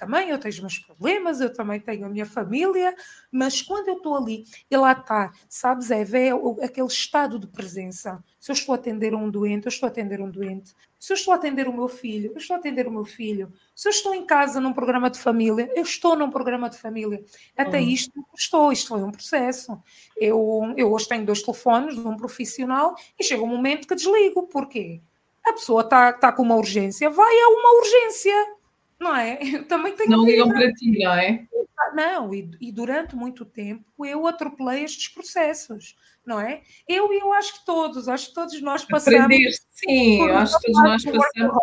[0.00, 2.96] também, eu tenho os meus problemas, eu também tenho a minha família,
[3.30, 8.24] mas quando eu estou ali, e lá está, sabes, é, é aquele estado de presença.
[8.38, 10.74] Se eu estou a atender um doente, eu estou a atender um doente.
[10.98, 13.52] Se eu estou a atender o meu filho, eu estou a atender o meu filho.
[13.76, 17.22] Se eu estou em casa num programa de família, eu estou num programa de família.
[17.54, 17.88] Até uhum.
[17.88, 19.78] isto estou, isto foi um processo.
[20.16, 24.44] Eu, eu hoje tenho dois telefones de um profissional e chega um momento que desligo.
[24.44, 25.02] Porquê?
[25.44, 28.59] A pessoa está tá com uma urgência, vai a uma urgência
[29.00, 29.38] não é?
[29.56, 31.46] Eu também tenho Não ligam para ti, não é?
[31.94, 36.62] Não, e, e, durante muito tempo eu atropelei estes processos, não é?
[36.86, 39.24] Eu e eu acho que todos, acho que todos nós passamos.
[39.24, 41.58] Aprender, sim, acho que todos nós passamos.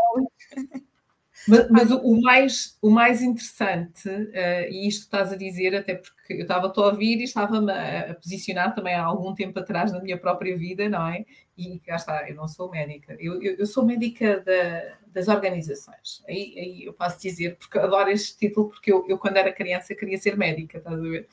[1.47, 6.34] Mas, mas o, mais, o mais interessante, uh, e isto estás a dizer, até porque
[6.34, 10.02] eu estava a ouvir e estava-me a, a, posicionar também há algum tempo atrás na
[10.02, 11.26] minha própria vida, não é?
[11.58, 16.24] E cá está, eu não sou médica, eu, eu, eu sou médica da, das organizações.
[16.28, 19.96] Aí, aí, eu posso dizer, porque adoro este título, porque eu, eu, quando era criança
[19.96, 21.28] queria ser médica, estás a ver?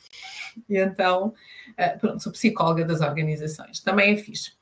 [0.67, 1.35] E então,
[1.73, 4.53] uh, pronto, sou psicóloga das organizações, também é fixe.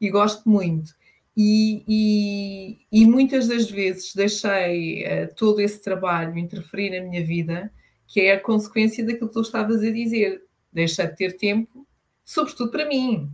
[0.00, 0.92] E gosto muito.
[1.36, 7.72] E, e, e, muitas das vezes deixei uh, todo esse trabalho interferir na minha vida,
[8.08, 10.42] que é a consequência daquilo que tu estavas a dizer.
[10.72, 11.86] Deixei de ter tempo,
[12.24, 13.30] sobretudo para mim.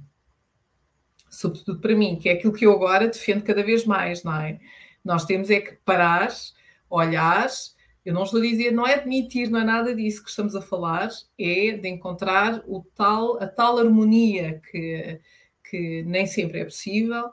[1.30, 4.58] Sobretudo para mim, que é aquilo que eu agora defendo cada vez mais, não é?
[5.04, 6.28] Nós temos é que parar,
[6.88, 7.48] olhar.
[8.04, 10.62] Eu não estou a dizer, não é admitir, não é nada disso que estamos a
[10.62, 15.20] falar, é de encontrar o tal, a tal harmonia que,
[15.70, 17.30] que nem sempre é possível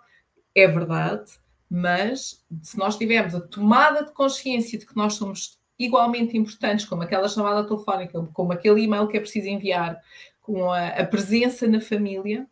[0.56, 1.34] é verdade,
[1.70, 7.04] mas se nós tivermos a tomada de consciência de que nós somos igualmente importantes, como
[7.04, 10.00] aquela chamada telefónica, como aquele e-mail que é preciso enviar,
[10.42, 12.48] com a, a presença na família,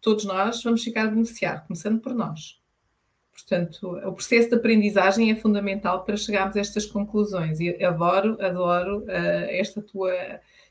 [0.00, 2.60] todos nós vamos ficar a beneficiar, começando por nós.
[3.32, 7.58] Portanto, o processo de aprendizagem é fundamental para chegarmos a estas conclusões.
[7.58, 10.12] E adoro, adoro uh, esta tua,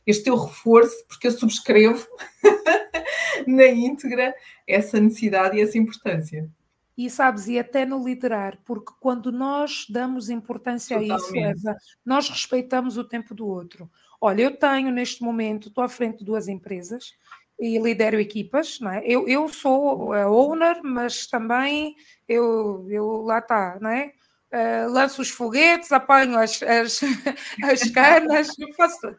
[0.06, 2.08] este teu reforço, porque eu subscrevo
[3.48, 4.34] na íntegra
[4.68, 6.50] essa necessidade e essa importância.
[6.98, 11.38] E sabes, e até no liderar, porque quando nós damos importância Totalmente.
[11.38, 13.90] a isso, Eva, nós respeitamos o tempo do outro.
[14.20, 17.14] Olha, eu tenho neste momento, estou à frente de duas empresas
[17.60, 19.02] e lidero equipas, não é?
[19.06, 21.96] Eu, eu sou a owner, mas também
[22.28, 24.14] eu, eu lá está, não é?
[24.52, 27.02] Uh, lanço os foguetes, apanho as, as,
[27.64, 29.18] as canas, faço tudo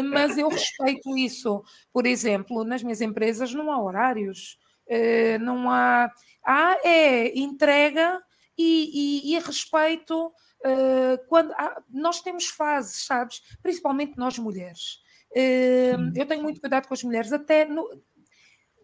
[0.00, 1.62] mas eu respeito isso.
[1.92, 6.10] Por exemplo, nas minhas empresas não há horários, eh, não há.
[6.44, 8.20] Há é entrega
[8.56, 10.32] e, e, e respeito.
[10.64, 13.42] Eh, quando há, nós temos fases, sabes?
[13.62, 15.01] Principalmente nós mulheres.
[15.34, 17.88] Eh, eu tenho muito cuidado com as mulheres, até no,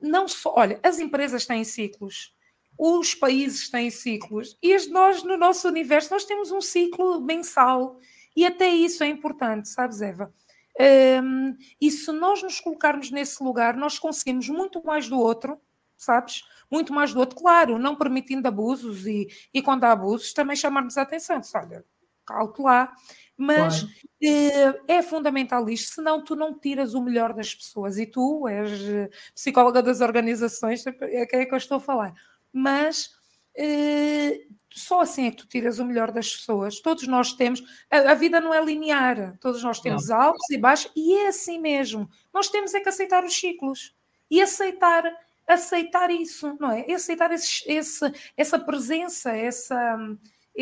[0.00, 0.54] não só.
[0.56, 2.34] Olha, as empresas têm ciclos
[2.78, 7.98] os países têm ciclos e nós, no nosso universo, nós temos um ciclo mensal
[8.36, 10.32] e até isso é importante, sabes, Eva?
[10.80, 15.60] Um, e se nós nos colocarmos nesse lugar, nós conseguimos muito mais do outro,
[15.96, 16.44] sabes?
[16.70, 20.96] Muito mais do outro, claro, não permitindo abusos e, e quando há abusos, também chamarmos
[20.96, 21.40] a atenção.
[21.56, 21.84] Olha,
[22.24, 22.94] cautelar.
[23.40, 23.94] Mas claro.
[24.88, 27.96] é, é fundamental isto, senão tu não tiras o melhor das pessoas.
[27.96, 32.12] E tu és eh, psicóloga das organizações, é, é que eu estou a falar.
[32.52, 33.12] Mas
[33.56, 36.80] eh, só assim é que tu tiras o melhor das pessoas.
[36.80, 40.20] Todos nós temos, a, a vida não é linear, todos nós temos não.
[40.20, 42.10] altos e baixos, e é assim mesmo.
[42.34, 43.94] Nós temos é que aceitar os ciclos
[44.28, 45.04] e aceitar
[45.46, 46.92] aceitar isso, não é?
[46.92, 49.96] aceitar esse, esse, essa presença, essa,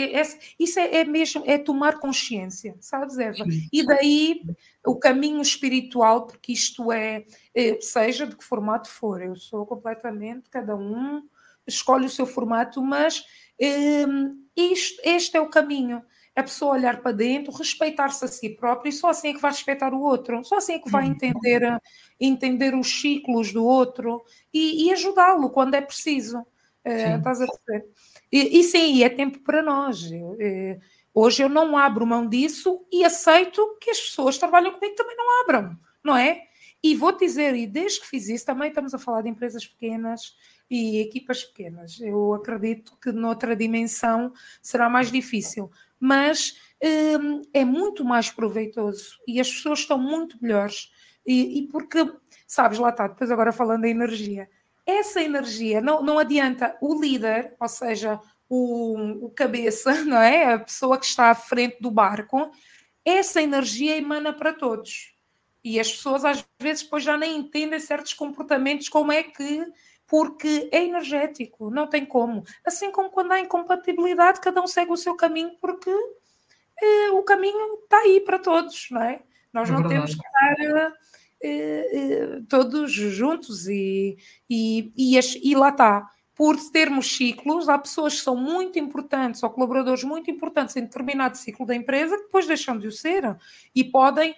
[0.00, 3.44] esse, isso é, é, mesmo é tomar consciência, sabes, Eva?
[3.72, 4.42] E daí
[4.84, 10.50] o caminho espiritual, porque isto é, é, seja de que formato for, eu sou completamente,
[10.50, 11.22] cada um
[11.66, 13.24] escolhe o seu formato, mas
[14.08, 16.02] um, isto, este é o caminho.
[16.34, 19.50] A pessoa olhar para dentro, respeitar-se a si próprio, e só assim é que vai
[19.50, 21.62] respeitar o outro, só assim é que vai entender,
[22.20, 26.40] entender os ciclos do outro e, e ajudá-lo quando é preciso.
[26.84, 27.88] Uh, estás a perceber?
[28.36, 30.10] E, e sim, é tempo para nós.
[30.10, 30.78] Uh,
[31.14, 35.16] hoje eu não abro mão disso e aceito que as pessoas que trabalham comigo também
[35.16, 36.42] não abram, não é?
[36.82, 40.36] E vou dizer, e desde que fiz isso, também estamos a falar de empresas pequenas,
[40.70, 42.00] e equipas pequenas.
[42.00, 46.60] Eu acredito que noutra dimensão será mais difícil, mas
[47.20, 50.92] hum, é muito mais proveitoso e as pessoas estão muito melhores.
[51.26, 52.12] E, e, porque,
[52.46, 54.48] sabes, lá está, depois agora falando da energia,
[54.86, 60.54] essa energia não, não adianta o líder, ou seja, o, o cabeça, não é?
[60.54, 62.50] A pessoa que está à frente do barco,
[63.04, 65.14] essa energia emana para todos.
[65.64, 69.66] E as pessoas às vezes depois já nem entendem certos comportamentos, como é que
[70.06, 72.44] porque é energético, não tem como.
[72.64, 75.90] Assim como quando há incompatibilidade, cada um segue o seu caminho, porque
[76.80, 79.20] eh, o caminho está aí para todos, não é?
[79.52, 80.92] Nós é não temos que estar
[81.42, 84.16] eh, eh, todos juntos e,
[84.48, 86.10] e, e, e lá está.
[86.34, 91.36] Por termos ciclos, há pessoas que são muito importantes ou colaboradores muito importantes em determinado
[91.38, 93.38] ciclo da empresa que depois deixam de o ser
[93.74, 94.34] e podem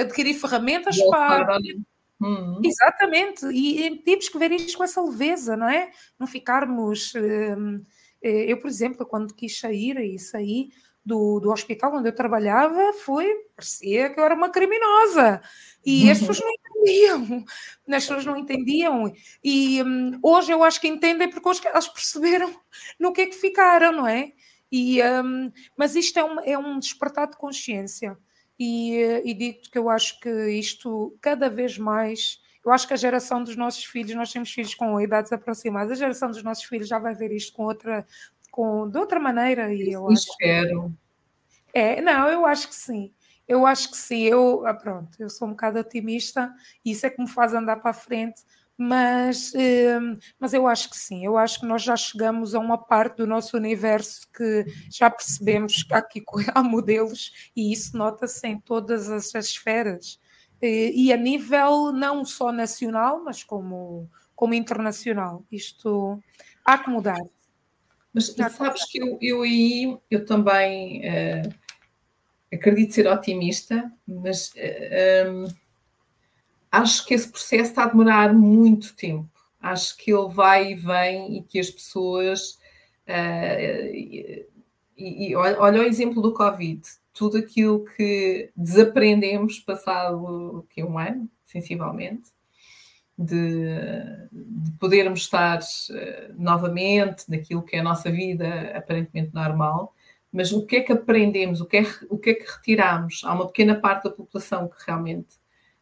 [0.00, 1.58] adquirir ferramentas para.
[2.18, 2.62] Uhum.
[2.64, 5.90] Exatamente, e, temos que ver isto com essa leveza, não é?
[6.18, 7.12] Não ficarmos.
[8.22, 10.70] Eh, eu, por exemplo, quando quis sair e saí
[11.04, 15.42] do, do hospital onde eu trabalhava, foi, parecia que eu era uma criminosa.
[15.84, 16.12] E uhum.
[16.12, 17.44] as pessoas não entendiam,
[17.88, 19.12] as pessoas não entendiam.
[19.42, 22.54] E um, hoje eu acho que entendem porque hoje elas perceberam
[22.98, 24.32] no que é que ficaram, não é?
[24.70, 28.16] E, um, mas isto é um, é um despertar de consciência
[28.58, 32.40] e, eh, e digo que eu acho que isto cada vez mais.
[32.64, 35.94] Eu acho que a geração dos nossos filhos, nós temos filhos com idades aproximadas, a
[35.96, 38.06] geração dos nossos filhos já vai ver isto com outra,
[38.52, 39.74] com, de outra maneira.
[39.74, 40.94] E eu espero.
[41.72, 43.12] Que, é, não, eu acho que sim.
[43.48, 44.22] Eu acho que sim.
[44.22, 47.76] Eu, ah, pronto, eu sou um bocado otimista e isso é que me faz andar
[47.76, 48.42] para a frente
[48.76, 52.76] mas, hum, mas eu acho que sim, eu acho que nós já chegamos a uma
[52.76, 58.58] parte do nosso universo que já percebemos que aqui há modelos e isso nota-se em
[58.58, 60.18] todas as, as esferas
[60.60, 65.44] e a nível não só nacional, mas como, como internacional.
[65.50, 66.22] Isto
[66.64, 67.20] há que mudar.
[68.12, 71.54] Mas sabes que eu, eu aí eu também uh,
[72.52, 75.48] acredito ser otimista, mas uh, um,
[76.70, 79.30] acho que esse processo está a demorar muito tempo.
[79.60, 82.58] Acho que ele vai e vem e que as pessoas.
[83.08, 84.46] Uh, e,
[84.98, 86.82] e, olha o exemplo do Covid.
[87.14, 92.31] Tudo aquilo que desaprendemos passado que um ano, sensivelmente,
[93.22, 99.94] de, de podermos estar uh, novamente naquilo que é a nossa vida aparentemente normal,
[100.32, 103.22] mas o que é que aprendemos, o que é, o que, é que retiramos?
[103.24, 105.36] Há uma pequena parte da população que realmente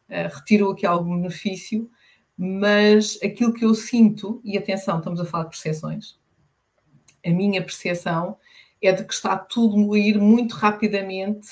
[0.09, 1.91] uh, retirou aqui algum benefício,
[2.37, 6.19] mas aquilo que eu sinto, e atenção, estamos a falar de percepções,
[7.25, 8.37] a minha percepção
[8.83, 11.49] é de que está tudo a ir muito rapidamente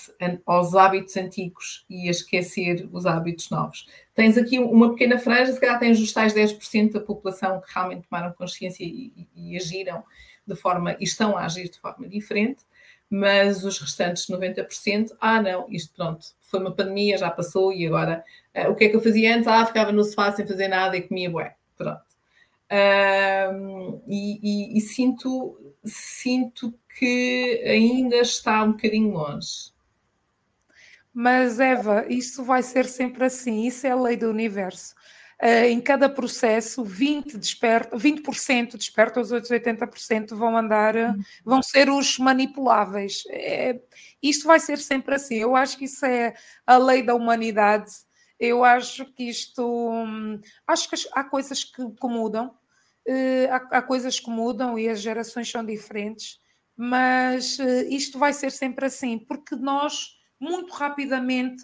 [0.46, 3.86] aos hábitos antigos e a esquecer os hábitos novos.
[4.14, 8.08] Tens aqui uma pequena franja, se calhar tens os tais 10% da população que realmente
[8.08, 10.02] tomaram consciência e, e, e agiram
[10.46, 12.64] de forma, e estão a agir de forma diferente,
[13.10, 18.24] mas os restantes 90%, ah não, isto pronto, foi uma pandemia, já passou e agora
[18.54, 19.46] uh, o que é que eu fazia antes?
[19.46, 22.07] Ah, ficava no sofá sem fazer nada e comia bué, pronto.
[24.06, 29.72] E, e, sinto, sinto que ainda está um bocadinho longe.
[31.12, 34.94] Mas Eva, isso vai ser sempre assim, isso é a lei do universo.
[35.40, 41.62] Uh, em cada processo, 20 desperta, 20% desperta, os outros 80% vão andar, uh, vão
[41.62, 43.22] ser os manipuláveis.
[43.30, 43.80] É,
[44.20, 45.36] isto vai ser sempre assim.
[45.36, 46.34] Eu acho que isso é
[46.66, 47.90] a lei da humanidade.
[48.38, 49.64] Eu acho que isto.
[49.64, 52.52] Hum, acho que há coisas que, que mudam,
[53.50, 56.40] há, há, coisas que mudam e as gerações são diferentes,
[56.76, 61.62] mas isto vai ser sempre assim, porque nós, muito rapidamente,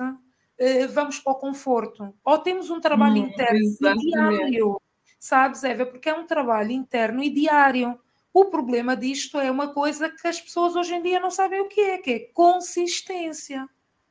[0.59, 2.15] eh, vamos para o conforto.
[2.25, 4.11] Ou temos um trabalho hum, interno exatamente.
[4.11, 4.81] diário,
[5.19, 5.87] sabes, Eva?
[5.87, 7.99] Porque é um trabalho interno e diário.
[8.33, 11.69] O problema disto é uma coisa que as pessoas hoje em dia não sabem o
[11.69, 13.69] que é, que é consistência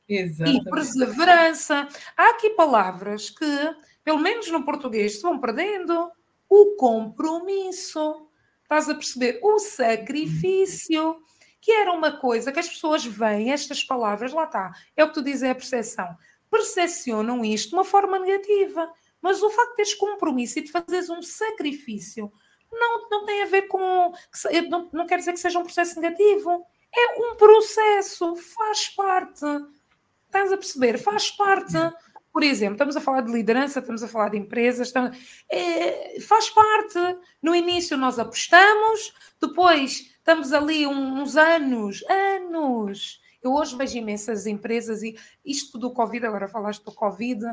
[0.08, 0.68] Exatamente.
[0.68, 1.88] e perseverança.
[2.16, 6.10] Há aqui palavras que, pelo menos no português, se vão perdendo.
[6.50, 8.28] O compromisso,
[8.64, 9.40] estás a perceber?
[9.42, 11.18] O sacrifício,
[11.60, 15.14] que era uma coisa que as pessoas veem, estas palavras, lá está, é o que
[15.14, 16.18] tu dizes, é a percepção.
[16.50, 18.92] Percepcionam isto de uma forma negativa.
[19.22, 22.30] Mas o facto de teres compromisso e de fazeres um sacrifício
[22.70, 24.12] não, não tem a ver com.
[24.70, 26.66] Não, não quer dizer que seja um processo negativo.
[26.94, 29.46] É um processo, faz parte.
[30.26, 30.98] Estás a perceber?
[30.98, 31.74] Faz parte.
[32.34, 35.16] Por exemplo, estamos a falar de liderança, estamos a falar de empresas, estamos,
[35.52, 36.98] é, faz parte.
[37.40, 43.22] No início nós apostamos, depois estamos ali uns anos, anos.
[43.40, 45.16] Eu hoje vejo imensas empresas e
[45.46, 47.44] isto do Covid, agora falaste do Covid,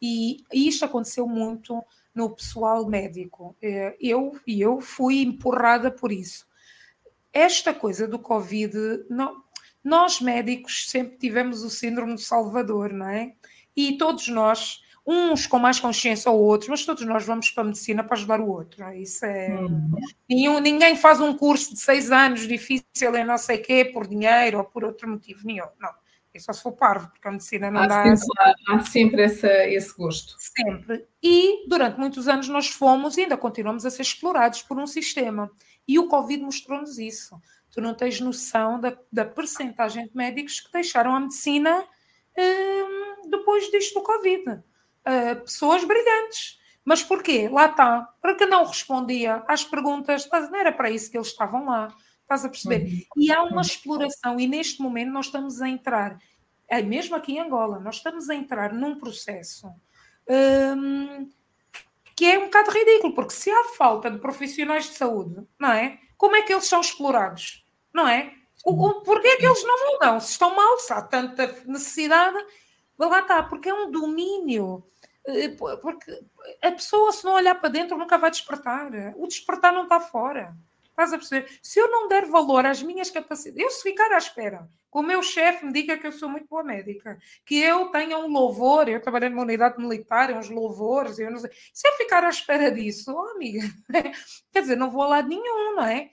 [0.00, 3.54] e, e isto aconteceu muito no pessoal médico.
[3.60, 6.48] É, eu eu fui empurrada por isso.
[7.30, 9.42] Esta coisa do Covid, não,
[9.84, 13.34] nós médicos sempre tivemos o síndrome do Salvador, não é?
[13.76, 17.66] E todos nós, uns com mais consciência ou outros, mas todos nós vamos para a
[17.66, 18.82] medicina para ajudar o outro.
[18.84, 18.98] É?
[18.98, 19.48] Isso é.
[19.48, 19.92] Uhum.
[20.28, 24.58] Nenhum, ninguém faz um curso de seis anos difícil em não sei quê por dinheiro
[24.58, 25.66] ou por outro motivo nenhum.
[25.80, 25.90] Não.
[26.32, 28.16] É só se for parvo, porque a medicina não há dá.
[28.16, 30.36] Sempre, há, há sempre essa, esse gosto.
[30.38, 31.04] Sempre.
[31.20, 35.50] E durante muitos anos nós fomos e ainda continuamos a ser explorados por um sistema.
[35.88, 37.36] E o Covid mostrou-nos isso.
[37.72, 41.84] Tu não tens noção da, da percentagem de médicos que deixaram a medicina
[43.28, 44.50] depois disto do Covid.
[44.50, 46.58] Uh, pessoas brilhantes.
[46.84, 47.48] Mas porquê?
[47.48, 48.14] Lá está.
[48.22, 50.28] Porque não respondia às perguntas.
[50.30, 51.94] Não era para isso que eles estavam lá.
[52.22, 53.06] Estás a perceber?
[53.16, 56.16] E há uma exploração, e neste momento nós estamos a entrar,
[56.68, 59.66] é mesmo aqui em Angola, nós estamos a entrar num processo
[60.28, 61.28] hum,
[62.14, 65.98] que é um bocado ridículo, porque se há falta de profissionais de saúde, não é?
[66.16, 67.66] Como é que eles são explorados?
[67.92, 68.32] Não é?
[68.64, 70.20] O, o, porquê é que eles não mudam?
[70.20, 72.36] Se estão mal, se há tanta necessidade,
[72.98, 74.84] lá está, porque é um domínio.
[75.26, 76.22] Eh, porque
[76.62, 78.90] a pessoa, se não olhar para dentro, nunca vai despertar.
[79.16, 80.54] O despertar não está fora.
[80.90, 81.58] Estás a perceber?
[81.62, 85.02] Se eu não der valor às minhas capacidades, eu se ficar à espera que o
[85.02, 88.88] meu chefe me diga que eu sou muito boa médica, que eu tenha um louvor,
[88.88, 91.50] eu trabalhei numa unidade militar, uns louvores, eu não sei.
[91.72, 93.60] Se eu ficar à espera disso, oh, amiga,
[94.52, 96.10] quer dizer, não vou a lado nenhum, não é?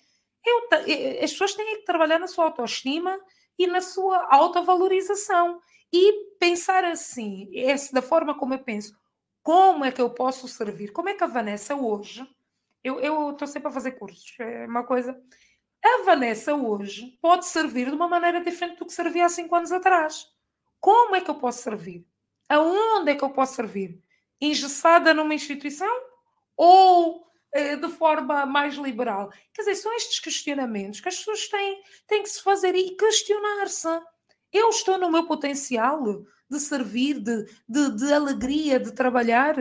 [0.47, 3.19] Eu, as pessoas têm que trabalhar na sua autoestima
[3.59, 5.59] e na sua autovalorização.
[5.91, 8.97] E pensar assim, essa, da forma como eu penso,
[9.43, 10.91] como é que eu posso servir?
[10.91, 12.27] Como é que a Vanessa hoje
[12.83, 15.19] eu estou sempre a fazer cursos, é uma coisa.
[15.83, 19.71] A Vanessa hoje pode servir de uma maneira diferente do que servia há cinco anos
[19.71, 20.27] atrás.
[20.79, 22.05] Como é que eu posso servir?
[22.49, 24.01] Aonde é que eu posso servir?
[24.39, 25.93] Engessada numa instituição
[26.55, 29.29] ou de forma mais liberal?
[29.53, 33.87] Quer dizer, são estes questionamentos que as pessoas têm, têm que se fazer e questionar-se.
[34.51, 36.03] Eu estou no meu potencial
[36.49, 39.55] de servir, de, de, de alegria, de trabalhar?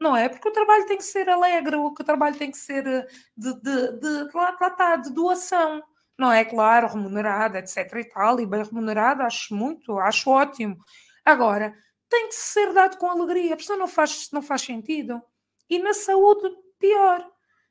[0.00, 0.28] não é?
[0.28, 3.92] Porque o trabalho tem que ser alegre, o trabalho tem que ser eh, de, de,
[3.92, 5.82] de, de lá, lá está, de doação,
[6.18, 6.44] não é?
[6.44, 7.76] Claro, remunerada, etc.
[7.96, 10.76] e tal, e bem remunerada, acho muito, acho ótimo.
[11.24, 11.74] Agora,
[12.08, 15.20] tem que ser dado com alegria, porque senão não faz, não faz sentido.
[15.68, 17.26] E na saúde, pior,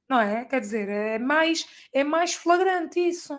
[0.09, 0.45] não é?
[0.45, 3.37] Quer dizer, é mais, é mais flagrante isso.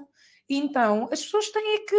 [0.48, 1.96] Então, as pessoas têm que,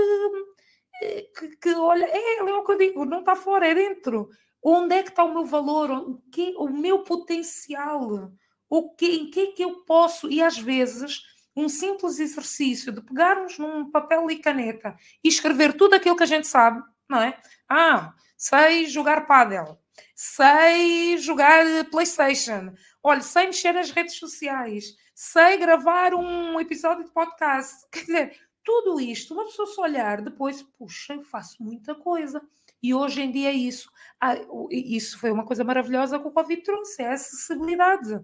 [1.01, 4.29] eh, que, que olha, é, é o que eu digo, não está fora, é dentro.
[4.61, 5.91] Onde é que está o meu valor?
[5.91, 8.31] O, que, o meu potencial?
[8.69, 10.29] O que, em que é que eu posso?
[10.29, 11.21] E às vezes,
[11.55, 16.27] um simples exercício de pegarmos num papel e caneta e escrever tudo aquilo que a
[16.27, 17.39] gente sabe, não é?
[17.67, 19.79] Ah, sei jogar pádel,
[20.15, 22.73] sei jogar Playstation,
[23.07, 27.87] olha, sei mexer nas redes sociais, sei gravar um episódio de podcast.
[27.91, 32.41] Quer dizer, tudo isto, uma pessoa se olhar depois, puxa, eu faço muita coisa.
[32.83, 33.89] E hoje em dia é isso.
[34.19, 34.35] Ah,
[34.69, 38.19] isso foi uma coisa maravilhosa que o Covid trouxe, é a acessibilidade.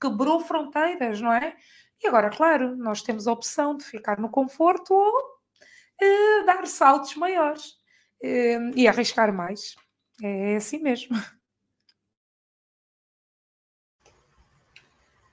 [0.00, 1.56] Quebrou fronteiras, não é?
[2.02, 5.12] E agora, claro, nós temos a opção de ficar no conforto ou
[6.00, 7.74] eh, dar saltos maiores
[8.22, 9.74] eh, e arriscar mais.
[10.22, 11.16] É assim mesmo.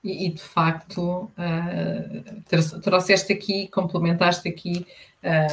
[0.04, 4.86] E, e de facto, uh, trouxeste aqui, complementaste aqui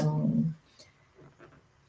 [0.05, 0.51] um,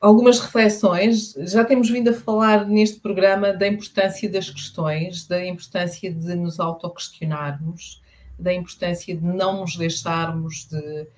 [0.01, 1.35] algumas reflexões.
[1.39, 6.61] Já temos vindo a falar neste programa da importância das questões, da importância de nos
[6.61, 8.01] autoquestionarmos,
[8.39, 11.09] da importância de não nos deixarmos de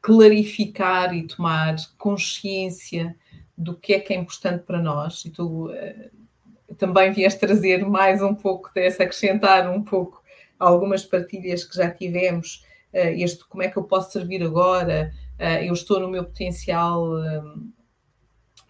[0.00, 3.14] clarificar e tomar consciência
[3.56, 5.24] do que é que é importante para nós.
[5.26, 6.10] E tu uh,
[6.80, 10.22] também vieste trazer mais um pouco dessa, acrescentar um pouco
[10.58, 15.12] algumas partilhas que já tivemos este como é que eu posso servir agora,
[15.62, 17.08] eu estou no meu potencial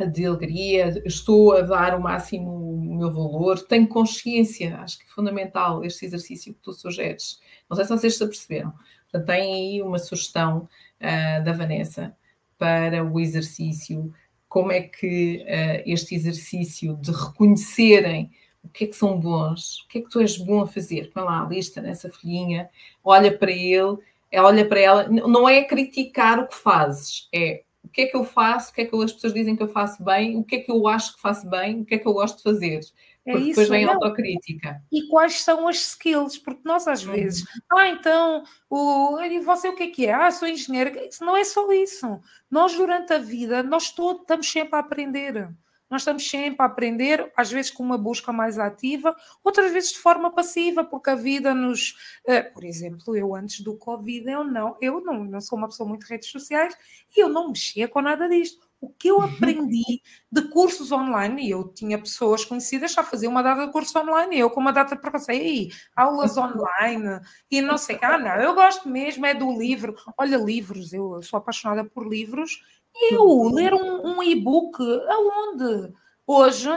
[0.06, 2.50] de alegria, estou a dar o máximo
[2.90, 7.40] o meu valor, tenho consciência, acho que é fundamental este exercício que tu sugeres.
[7.68, 8.72] Não sei se vocês se aperceberam.
[9.10, 10.68] Portanto, tem aí uma sugestão
[11.00, 12.14] uh, da Vanessa
[12.58, 14.12] para o exercício,
[14.50, 18.30] como é que uh, este exercício de reconhecerem
[18.62, 21.10] o que é que são bons, o que é que tu és bom a fazer,
[21.14, 22.68] põe lá a lista nessa folhinha,
[23.02, 23.96] olha para ele,
[24.34, 28.24] olha para ela, não é criticar o que fazes, é o que é que eu
[28.24, 30.58] faço, o que é que as pessoas dizem que eu faço bem, o que é
[30.58, 32.80] que eu acho que faço bem, o que é que eu gosto de fazer.
[33.26, 34.82] É porque depois vem a autocrítica.
[34.90, 36.38] E quais são as skills?
[36.38, 37.12] Porque nós às uhum.
[37.12, 40.14] vezes, ah, então, o, e você o que é que é?
[40.14, 40.92] Ah, sou engenheira.
[41.20, 42.20] Não é só isso.
[42.50, 45.48] Nós, durante a vida, nós todos estamos sempre a aprender.
[45.90, 49.98] Nós estamos sempre a aprender, às vezes com uma busca mais ativa, outras vezes de
[49.98, 51.96] forma passiva, porque a vida nos.
[52.24, 55.88] Uh, por exemplo, eu antes do Covid, eu não, eu não, não sou uma pessoa
[55.88, 56.78] muito de redes sociais
[57.14, 58.69] e eu não mexia com nada disto.
[58.80, 60.00] O que eu aprendi
[60.32, 64.38] de cursos online, e eu tinha pessoas conhecidas já faziam uma data de curso online,
[64.38, 67.20] eu com uma data para você, aí, aulas online,
[67.50, 69.94] e não sei, ah, não, eu gosto mesmo, é do livro.
[70.16, 72.62] Olha, livros, eu sou apaixonada por livros
[73.10, 75.92] eu ler um, um e-book aonde?
[76.26, 76.68] Hoje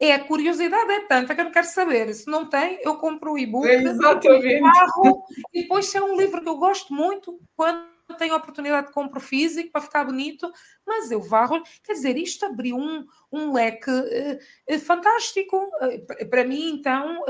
[0.00, 2.12] é a curiosidade é tanta que eu não quero saber.
[2.14, 3.66] Se não tem, eu compro o e-book,
[4.60, 8.88] carro, e depois se é um livro que eu gosto muito, quando tenho a oportunidade
[8.88, 10.50] de compro físico para ficar bonito,
[10.86, 11.62] mas eu varro.
[11.82, 15.56] Quer dizer, isto abriu um, um leque uh, fantástico.
[15.56, 17.24] Uh, para mim, então,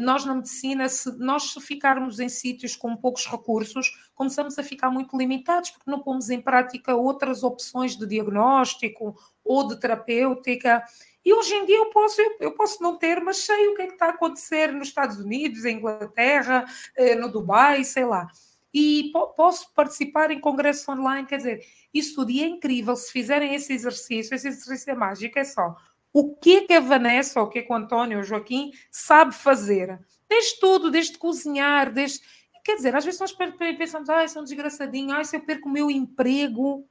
[0.00, 5.16] nós na medicina, se nós ficarmos em sítios com poucos recursos, começamos a ficar muito
[5.16, 10.84] limitados, porque não pomos em prática outras opções de diagnóstico ou de terapêutica.
[11.24, 13.86] E hoje em dia eu posso, eu, posso não ter, mas sei o que é
[13.86, 16.64] que está a acontecer nos Estados Unidos, em Inglaterra,
[17.18, 18.28] no Dubai, sei lá.
[18.72, 23.54] E po posso participar em congressos online, quer dizer, isso tudo é incrível se fizerem
[23.54, 25.74] esse exercício, esse exercício é mágico, é só
[26.12, 29.34] o que que a Vanessa, ou o que que o António ou o Joaquim sabe
[29.34, 29.98] fazer.
[30.28, 32.20] Desde tudo, desde cozinhar, desde...
[32.64, 35.72] Quer dizer, às vezes nós pensamos, ah, sou um desgraçadinho, ah, se eu perco o
[35.72, 36.86] meu emprego,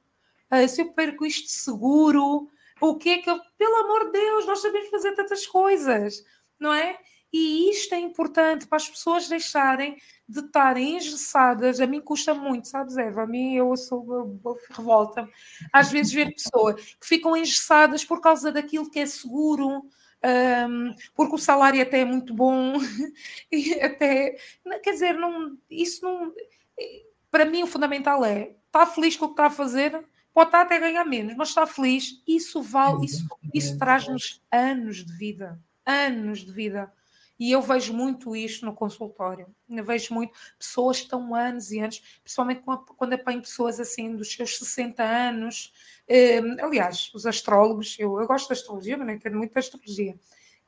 [0.50, 2.48] ah, se eu perco isto seguro,
[2.80, 3.38] o que é que eu...
[3.56, 6.24] Pelo amor de Deus, nós sabemos fazer tantas coisas,
[6.58, 6.98] não é?
[7.32, 9.96] E isto é importante para as pessoas deixarem
[10.28, 11.80] de estarem engessadas.
[11.80, 13.22] A mim custa muito, sabes, Eva?
[13.22, 15.28] A mim eu sou revolta.
[15.72, 19.84] Às vezes ver pessoas que ficam engessadas por causa daquilo que é seguro.
[20.22, 22.74] Um, porque o salário até é muito bom
[23.50, 24.36] e até
[24.82, 26.34] quer dizer não isso não
[27.30, 29.98] para mim o fundamental é está feliz com o que está a fazer
[30.34, 35.16] pode estar até ganhar menos mas está feliz isso vale isso, isso traz-nos anos de
[35.16, 36.92] vida anos de vida
[37.40, 39.46] e eu vejo muito isto no consultório.
[39.66, 42.62] Eu vejo muito pessoas que estão anos e anos, principalmente
[42.98, 45.72] quando apanho pessoas assim dos seus 60 anos.
[46.06, 50.14] Hum, aliás, os astrólogos, eu, eu gosto da astrologia, mas não entendo muito da astrologia.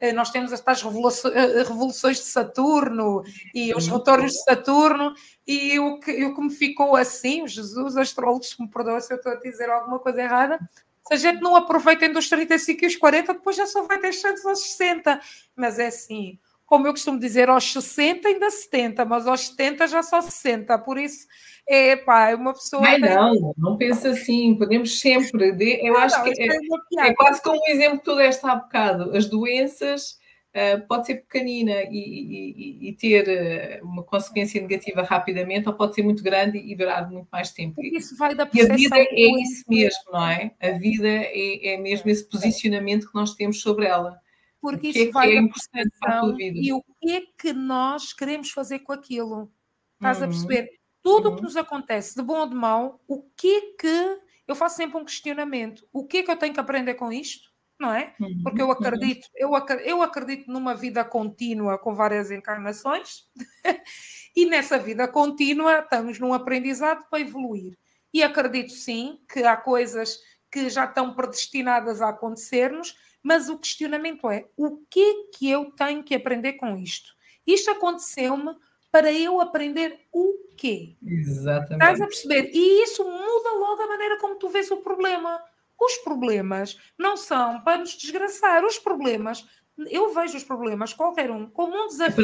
[0.01, 3.23] Eh, nós temos as tais eh, revoluções de Saturno
[3.55, 5.14] e os retornos de Saturno,
[5.47, 9.33] e o que, o que me ficou assim, Jesus, astrólogos me perdoam se eu estou
[9.33, 10.59] a dizer alguma coisa errada,
[11.07, 14.12] se a gente não aproveita dos 35 e os 40, depois já só vai ter
[14.12, 15.20] chances aos 60.
[15.55, 16.39] Mas é assim,
[16.73, 20.79] como eu costumo dizer, aos 60 ainda 70, mas aos 70 já só 60.
[20.79, 21.27] Por isso,
[21.68, 22.83] é pá, é uma pessoa.
[22.87, 23.14] Ai, tem...
[23.14, 25.53] não, não pensa assim, podemos sempre.
[25.53, 25.87] De...
[25.87, 28.47] Eu não, acho não, que é, é, é, quase como o exemplo que tu deste
[28.47, 29.14] há bocado.
[29.14, 30.23] As doenças.
[30.55, 35.95] Uh, pode ser pequenina e, e, e, ter uh, uma consequência negativa rapidamente, ou pode
[35.95, 37.83] ser muito grande e durar muito mais tempo.
[37.83, 40.51] Isso vai da e a vida é isso mesmo, não é?
[40.61, 44.22] A vida é, é mesmo esse posicionamento que nós temos sobre ela
[44.63, 48.79] porque isso é vai é da percepção e o que é que nós queremos fazer
[48.79, 49.53] com aquilo.
[49.95, 50.25] Estás uhum.
[50.25, 50.71] a perceber?
[51.03, 51.37] Tudo o uhum.
[51.37, 54.23] que nos acontece, de bom ou de mau, o que é que.
[54.47, 55.85] Eu faço sempre um questionamento.
[55.93, 57.51] O que é que eu tenho que aprender com isto?
[57.77, 58.15] Não é?
[58.21, 58.41] Uhum.
[58.45, 58.73] Porque eu uhum.
[58.73, 59.51] acredito, eu,
[59.85, 63.25] eu acredito numa vida contínua com várias encarnações,
[64.37, 67.77] e nessa vida contínua estamos num aprendizado para evoluir.
[68.15, 70.21] E acredito sim que há coisas
[70.53, 75.70] que já estão predestinadas a acontecer-nos mas o questionamento é: o que é que eu
[75.73, 77.12] tenho que aprender com isto?
[77.47, 78.55] Isto aconteceu-me
[78.91, 80.97] para eu aprender o quê?
[81.03, 81.73] Exatamente.
[81.73, 82.51] Estás a perceber?
[82.53, 85.43] E isso muda logo a maneira como tu vês o problema.
[85.81, 88.64] Os problemas não são para nos desgraçar.
[88.64, 89.47] Os problemas,
[89.91, 92.14] eu vejo os problemas, qualquer um, como um desafio.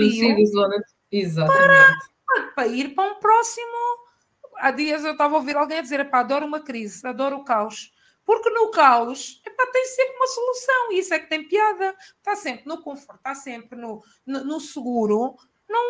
[1.10, 1.58] Exatamente.
[2.26, 4.06] Para, para ir para um próximo.
[4.56, 7.92] Há dias eu estava a ouvir alguém dizer: adoro uma crise, adoro o caos.
[8.28, 11.96] Porque no caos, epá, tem sempre uma solução, e isso é que tem piada.
[12.18, 15.34] Está sempre no conforto, está sempre no, no, no seguro.
[15.66, 15.82] Não,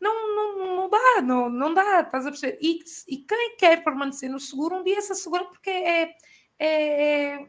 [0.00, 2.58] não, não, não dá, não, não dá, estás a perceber?
[2.62, 6.16] E, e quem quer permanecer no seguro, um dia se assegura, porque é,
[6.58, 7.48] é, é,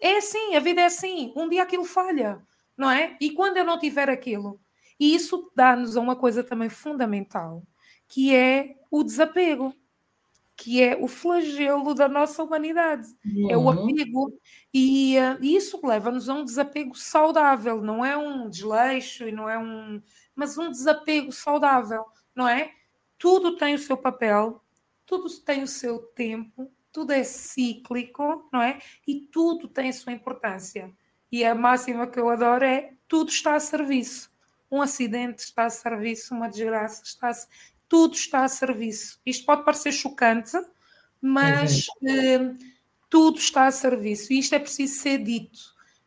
[0.00, 2.40] é assim, a vida é assim, um dia aquilo falha,
[2.74, 3.18] não é?
[3.20, 4.58] E quando eu não tiver aquilo,
[4.98, 7.62] e isso dá-nos a uma coisa também fundamental,
[8.08, 9.74] que é o desapego
[10.56, 13.50] que é o flagelo da nossa humanidade, uhum.
[13.50, 13.68] é o uhum.
[13.70, 14.40] apego,
[14.72, 19.58] e, uh, isso leva-nos a um desapego saudável, não é um desleixo e não é
[19.58, 20.02] um,
[20.34, 22.04] mas um desapego saudável,
[22.34, 22.72] não é?
[23.18, 24.62] Tudo tem o seu papel,
[25.04, 28.80] tudo tem o seu tempo, tudo é cíclico, não é?
[29.06, 30.90] E tudo tem a sua importância.
[31.30, 34.34] E a máxima que eu adoro é tudo está a serviço.
[34.70, 37.34] Um acidente está a serviço, uma desgraça está a
[37.88, 39.20] tudo está a serviço.
[39.24, 40.56] Isto pode parecer chocante,
[41.20, 42.56] mas uh,
[43.08, 44.32] tudo está a serviço.
[44.32, 45.58] E isto é preciso ser dito.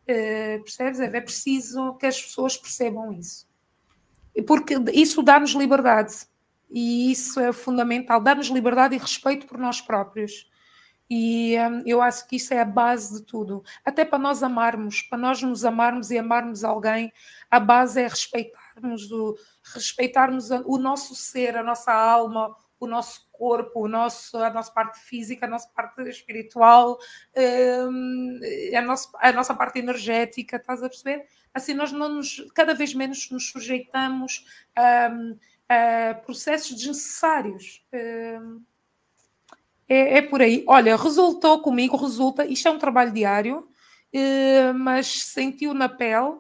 [0.04, 1.00] Uh, percebes?
[1.00, 3.48] É preciso que as pessoas percebam isso.
[4.46, 6.14] Porque isso dá-nos liberdade.
[6.70, 8.22] E isso é fundamental.
[8.22, 10.50] Dá-nos liberdade e respeito por nós próprios.
[11.10, 13.64] E um, eu acho que isso é a base de tudo.
[13.84, 17.12] Até para nós amarmos, para nós nos amarmos e amarmos alguém,
[17.50, 18.08] a base é
[18.80, 19.38] respeitarmos o,
[19.74, 25.00] respeitarmos o nosso ser, a nossa alma, o nosso corpo, o nosso, a nossa parte
[25.00, 26.98] física, a nossa parte espiritual,
[27.36, 28.40] hum,
[28.76, 31.26] a, nossa, a nossa parte energética, estás a perceber?
[31.54, 35.10] Assim, nós não nos, cada vez menos nos sujeitamos a,
[36.12, 37.86] a processos desnecessários.
[37.94, 38.62] Hum,
[39.88, 40.64] é, é, por aí.
[40.68, 43.68] Olha, resultou comigo, resulta, isto é um trabalho diário,
[44.14, 46.38] hum, mas sentiu na pele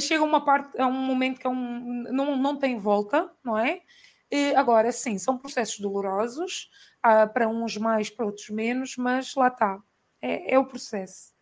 [0.00, 3.80] chega uma parte, a um momento que é um, não, não tem volta, não é?
[4.30, 6.70] E agora, sim, são processos dolorosos,
[7.02, 9.80] ah, para uns mais, para outros menos, mas lá está,
[10.20, 11.34] é, é o processo.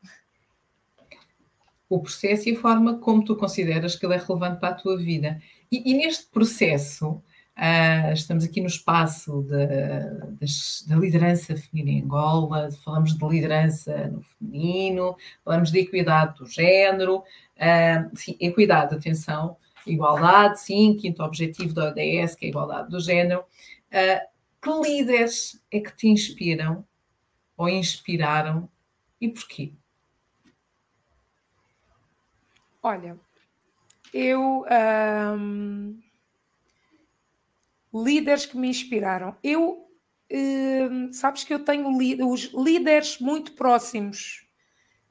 [1.88, 4.96] O processo e a forma como tu consideras que ele é relevante para a tua
[4.96, 5.40] vida.
[5.70, 7.22] E, e neste processo,
[7.56, 14.20] Uh, estamos aqui no espaço da, da, liderança feminina em Angola, falamos de liderança no
[14.20, 21.88] feminino, falamos de equidade do género, uh, sim, equidade, atenção, igualdade, sim, quinto objetivo da
[21.88, 23.40] ODS, que é a igualdade do género.
[23.40, 26.84] Uh, que líderes é que te inspiram
[27.56, 28.68] ou inspiraram
[29.18, 29.72] e porquê?
[32.82, 33.18] Olha,
[34.12, 34.66] eu.
[35.38, 36.05] Um
[38.04, 39.36] líderes que me inspiraram.
[39.42, 39.86] Eu,
[40.32, 41.88] uh, sabes que eu tenho
[42.28, 44.46] os líderes muito próximos.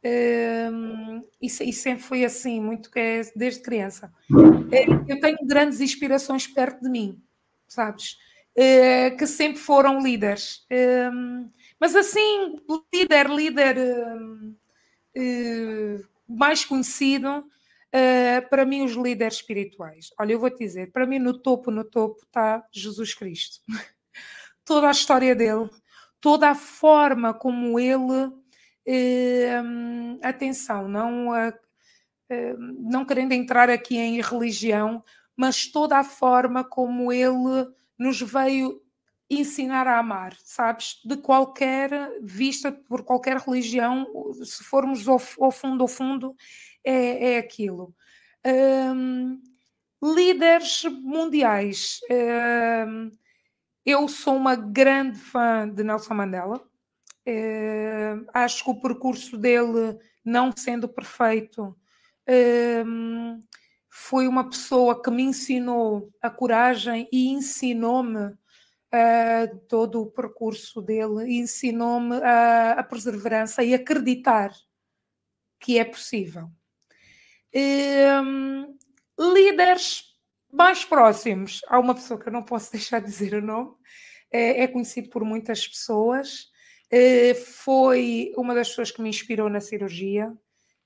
[0.05, 4.13] Uh, e, e, sempre foi assim, muito é desde criança.
[4.29, 7.19] Uh, eu tenho grandes inspirações perto de mim,
[7.67, 8.17] sabes?
[8.55, 10.65] Uh, que sempre foram líderes.
[11.79, 12.55] mas assim,
[12.93, 13.77] líder, líder
[16.27, 17.43] mais conhecido,
[17.95, 20.09] Uh, para mim, os líderes espirituais.
[20.19, 23.61] Olha, eu vou te dizer, para mim, no topo, no topo está Jesus Cristo.
[24.65, 25.69] toda a história dele,
[26.19, 28.33] toda a forma como ele.
[28.87, 31.53] Uh, atenção, não, uh,
[32.77, 35.03] não querendo entrar aqui em religião,
[35.35, 37.67] mas toda a forma como ele
[37.97, 38.81] nos veio
[39.29, 40.99] ensinar a amar, sabes?
[41.03, 41.89] De qualquer
[42.21, 44.05] vista, por qualquer religião,
[44.43, 46.35] se formos ao, ao fundo, ao fundo,
[46.85, 47.95] é, é aquilo.
[48.45, 49.41] Um,
[50.01, 51.99] líderes mundiais.
[52.87, 53.11] Um,
[53.85, 56.57] eu sou uma grande fã de Nelson Mandela.
[57.27, 61.75] Uh, acho que o percurso dele, não sendo perfeito,
[63.89, 68.35] foi uma pessoa que me ensinou a coragem e ensinou-me
[68.95, 74.51] uh, todo o percurso dele, ensinou-me a, a perseverança e acreditar
[75.59, 76.49] que é possível.
[77.55, 78.77] Um,
[79.17, 80.03] líderes
[80.51, 81.61] mais próximos.
[81.67, 83.71] Há uma pessoa que eu não posso deixar de dizer o nome,
[84.31, 86.49] é, é conhecido por muitas pessoas,
[86.91, 90.33] é, foi uma das pessoas que me inspirou na cirurgia,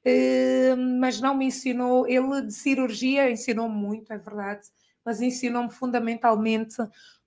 [0.06, 2.08] é, mas não me ensinou.
[2.08, 4.68] Ele de cirurgia ensinou muito, é verdade,
[5.04, 6.78] mas ensinou-me fundamentalmente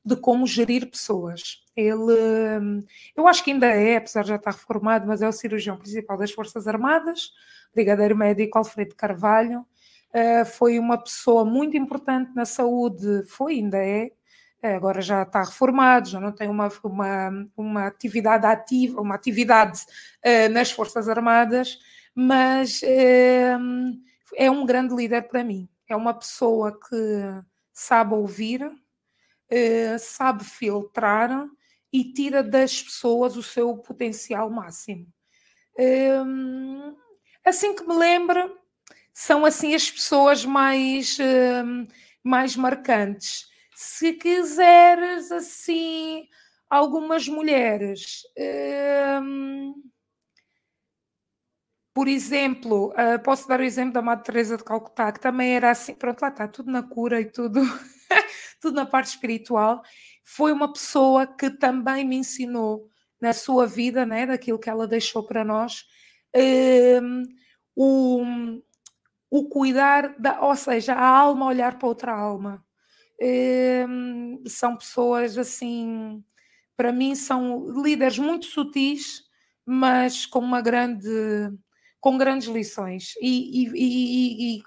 [0.04, 1.62] de como gerir pessoas.
[1.76, 2.84] Ele,
[3.16, 6.16] eu acho que ainda é, apesar de já estar reformado, mas é o cirurgião principal
[6.16, 7.30] das Forças Armadas
[7.74, 14.10] brigadeiro médico Alfredo Carvalho, uh, foi uma pessoa muito importante na saúde, foi, ainda é,
[14.62, 19.80] eh, agora já está reformado, já não tem uma, uma, uma atividade ativa, uma atividade
[20.24, 21.80] uh, nas Forças Armadas,
[22.14, 23.98] mas uh,
[24.36, 25.68] é um grande líder para mim.
[25.88, 27.42] É uma pessoa que
[27.72, 31.44] sabe ouvir, uh, sabe filtrar
[31.92, 35.08] e tira das pessoas o seu potencial máximo.
[37.44, 38.56] Assim que me lembro,
[39.12, 41.88] são assim as pessoas mais, uh,
[42.22, 43.46] mais marcantes.
[43.74, 46.26] Se quiseres, assim,
[46.70, 48.22] algumas mulheres.
[49.22, 49.74] Hum,
[51.94, 55.70] por exemplo, uh, posso dar o exemplo da Madre Teresa de Calcutá, que também era
[55.70, 57.60] assim, pronto, lá está, tudo na cura e tudo,
[58.60, 59.82] tudo na parte espiritual.
[60.24, 62.88] Foi uma pessoa que também me ensinou
[63.20, 65.84] na sua vida, né, daquilo que ela deixou para nós,
[67.76, 68.22] o,
[69.30, 72.64] o cuidar, da, ou seja, a alma olhar para outra alma.
[73.20, 76.22] Um, são pessoas assim,
[76.76, 79.22] para mim, são líderes muito sutis,
[79.64, 81.08] mas com uma grande
[82.00, 84.62] com grandes lições e, e, e, e,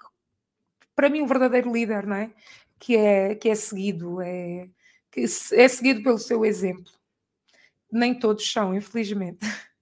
[0.95, 2.33] para mim um verdadeiro líder, não é?
[2.79, 4.69] Que é, que é seguido, é,
[5.11, 6.93] que é seguido pelo seu exemplo.
[7.91, 9.39] Nem todos são, infelizmente.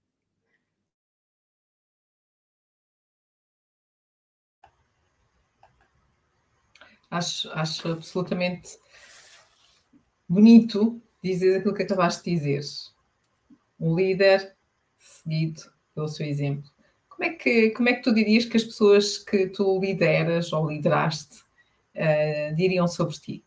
[7.14, 8.76] Acho, acho absolutamente
[10.28, 12.60] bonito dizer aquilo que acabaste de dizer.
[13.78, 14.56] Um líder
[14.98, 15.62] seguido
[15.94, 16.68] pelo seu exemplo.
[17.08, 20.68] Como é que, como é que tu dirias que as pessoas que tu lideras ou
[20.68, 21.44] lideraste
[21.94, 23.44] uh, diriam sobre ti?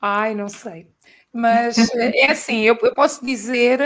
[0.00, 0.86] Ai, não sei.
[1.32, 3.80] Mas é assim, eu, eu posso dizer,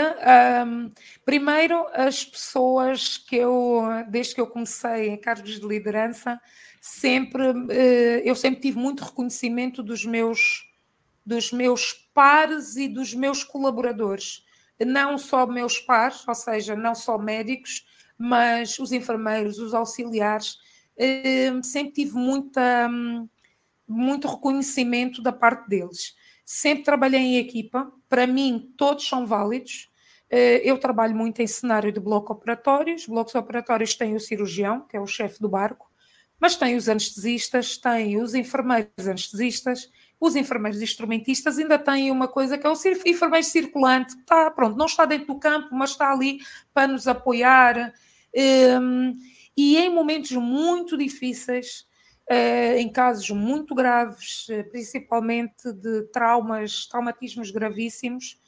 [0.67, 0.91] um,
[1.25, 6.39] primeiro, as pessoas que eu, desde que eu comecei em cargos de liderança,
[6.81, 10.69] sempre, uh, eu sempre tive muito reconhecimento dos meus,
[11.25, 14.43] dos meus pares e dos meus colaboradores
[14.85, 17.85] não só meus pares, ou seja, não só médicos,
[18.17, 20.57] mas os enfermeiros, os auxiliares,
[20.97, 22.89] eh, sempre tive muita,
[23.87, 26.15] muito reconhecimento da parte deles.
[26.45, 29.89] Sempre trabalhei em equipa, para mim todos são válidos.
[30.29, 33.05] Eh, eu trabalho muito em cenário de bloco operatórios.
[33.05, 35.88] Blocos operatórios têm o cirurgião, que é o chefe do barco,
[36.39, 42.57] mas tem os anestesistas, tem os enfermeiros anestesistas, os enfermeiros instrumentistas ainda têm uma coisa
[42.57, 42.75] que é o
[43.05, 46.39] enfermeiro circulante, está, pronto, não está dentro do campo, mas está ali
[46.73, 47.93] para nos apoiar.
[48.81, 49.15] Um,
[49.55, 51.87] e em momentos muito difíceis,
[52.29, 58.39] uh, em casos muito graves, eh, principalmente de traumas, traumatismos gravíssimos,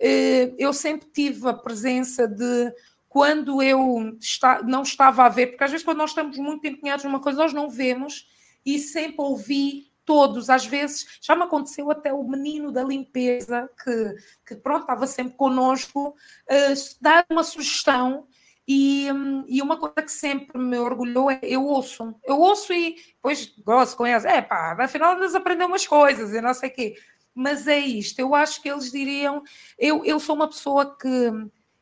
[0.00, 2.72] uh, eu sempre tive a presença de
[3.08, 7.04] quando eu está, não estava a ver, porque às vezes quando nós estamos muito empenhados
[7.04, 8.26] numa coisa, nós não vemos,
[8.64, 14.14] e sempre ouvi todos, às vezes, já me aconteceu até o menino da limpeza, que,
[14.46, 18.26] que pronto, estava sempre connosco, uh, dar uma sugestão
[18.66, 22.96] e, um, e, uma coisa que sempre me orgulhou é eu ouço, eu ouço e
[23.16, 26.72] depois gosto com eles, é pá, afinal eles aprendem umas coisas e não sei o
[26.72, 26.94] quê.
[27.34, 29.42] Mas é isto, eu acho que eles diriam,
[29.78, 31.30] eu, eu sou uma pessoa que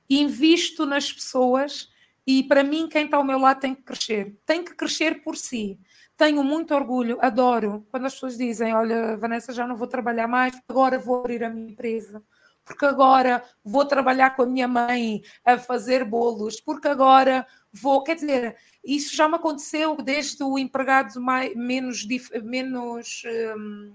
[0.08, 1.88] invisto nas pessoas
[2.26, 5.36] e para mim quem está ao meu lado tem que crescer, tem que crescer por
[5.36, 5.78] si
[6.16, 10.58] tenho muito orgulho, adoro quando as pessoas dizem: Olha, Vanessa, já não vou trabalhar mais,
[10.68, 12.22] agora vou abrir a minha empresa,
[12.64, 18.02] porque agora vou trabalhar com a minha mãe a fazer bolos, porque agora vou.
[18.02, 22.06] Quer dizer, isso já me aconteceu desde o empregado mais, menos.
[22.42, 23.22] menos
[23.56, 23.92] um,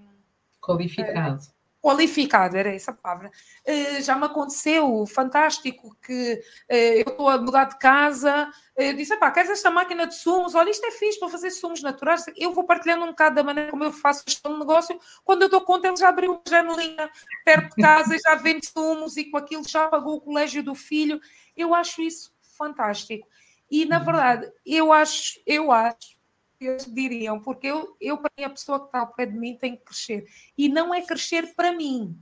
[0.60, 1.40] qualificado
[1.82, 3.30] qualificado, era essa a palavra.
[3.66, 6.34] Uh, já me aconteceu, fantástico, que
[6.70, 10.54] uh, eu estou a mudar de casa, uh, disse, pá, queres esta máquina de sumos?
[10.54, 12.24] Olha, isto é fixe para fazer sumos naturais.
[12.36, 14.98] Eu vou partilhando um bocado da maneira como eu faço este negócio.
[15.24, 17.10] Quando eu dou conta, ele já abriu uma janelinha
[17.44, 20.76] perto de casa e já vende sumos e com aquilo já pagou o colégio do
[20.76, 21.20] filho.
[21.56, 23.26] Eu acho isso fantástico.
[23.68, 24.04] E, na uhum.
[24.04, 26.21] verdade, eu acho, eu acho
[26.66, 29.56] eles diriam, porque eu, eu para mim, a pessoa que está ao pé de mim
[29.56, 30.26] tem que crescer.
[30.56, 32.18] E não é crescer para mim,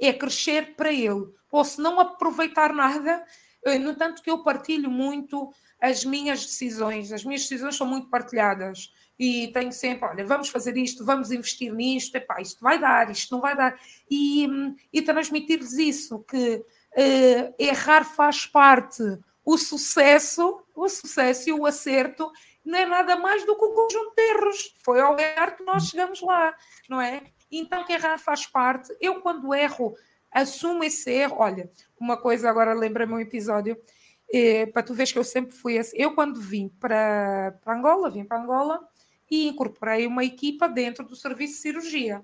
[0.00, 1.26] é crescer para ele.
[1.48, 3.24] Posso não aproveitar nada,
[3.64, 8.08] eh, no tanto que eu partilho muito as minhas decisões, as minhas decisões são muito
[8.08, 13.10] partilhadas e tenho sempre, olha, vamos fazer isto, vamos investir nisto, epá, isto vai dar,
[13.10, 13.78] isto não vai dar,
[14.10, 14.48] e,
[14.90, 19.02] e transmitir-lhes isso, que uh, errar faz parte,
[19.44, 22.30] o sucesso, o sucesso e o acerto
[22.64, 24.74] não é nada mais do que um conjunto de erros.
[24.84, 26.54] Foi ao errar que nós chegamos lá,
[26.88, 27.22] não é?
[27.50, 28.94] Então, que errar faz parte.
[29.00, 29.94] Eu, quando erro,
[30.30, 31.36] assumo esse erro.
[31.38, 33.76] Olha, uma coisa agora lembra-me um episódio,
[34.32, 35.96] eh, para tu veres que eu sempre fui assim.
[35.96, 38.80] Eu, quando vim para, para Angola, vim para Angola
[39.30, 42.22] e incorporei uma equipa dentro do serviço de cirurgia.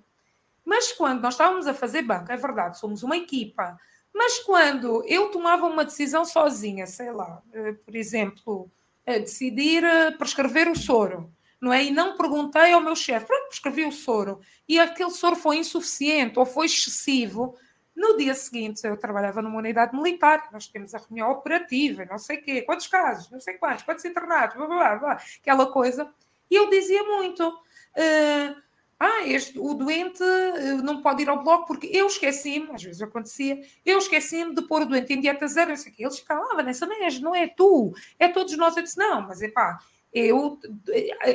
[0.65, 3.79] Mas quando nós estávamos a fazer banco, é verdade, somos uma equipa.
[4.13, 8.71] Mas quando eu tomava uma decisão sozinha, sei lá, eh, por exemplo,
[9.07, 9.83] a decidir
[10.19, 11.85] prescrever o soro, não é?
[11.85, 16.39] E não perguntei ao meu chefe, pronto, prescrevi o soro, e aquele soro foi insuficiente
[16.39, 17.57] ou foi excessivo.
[17.95, 22.39] No dia seguinte, eu trabalhava numa unidade militar, nós temos a reunião operativa, não sei
[22.39, 26.13] quê, quantos casos, não sei quantos, quantos internados, blá, blá, blá, aquela coisa.
[26.51, 28.63] E eu dizia muito, uh,
[28.99, 33.03] ah, este, o doente eh, não pode ir ao bloco porque eu esqueci-me, às vezes
[33.03, 36.03] acontecia, eu esqueci-me de pôr o doente em dieta zero, não sei o quê.
[36.05, 38.75] Eles ficavam, ah, Vanessa, mas não é tu, é todos nós.
[38.75, 39.79] Eu disse, não, mas é pá,
[40.13, 40.59] eu.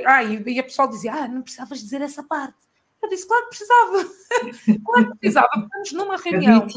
[0.08, 2.58] Ah, e a pessoa dizia, ah, não precisavas dizer essa parte.
[3.00, 4.12] Eu disse, claro que precisava,
[4.86, 6.68] claro que precisava, estamos numa reunião.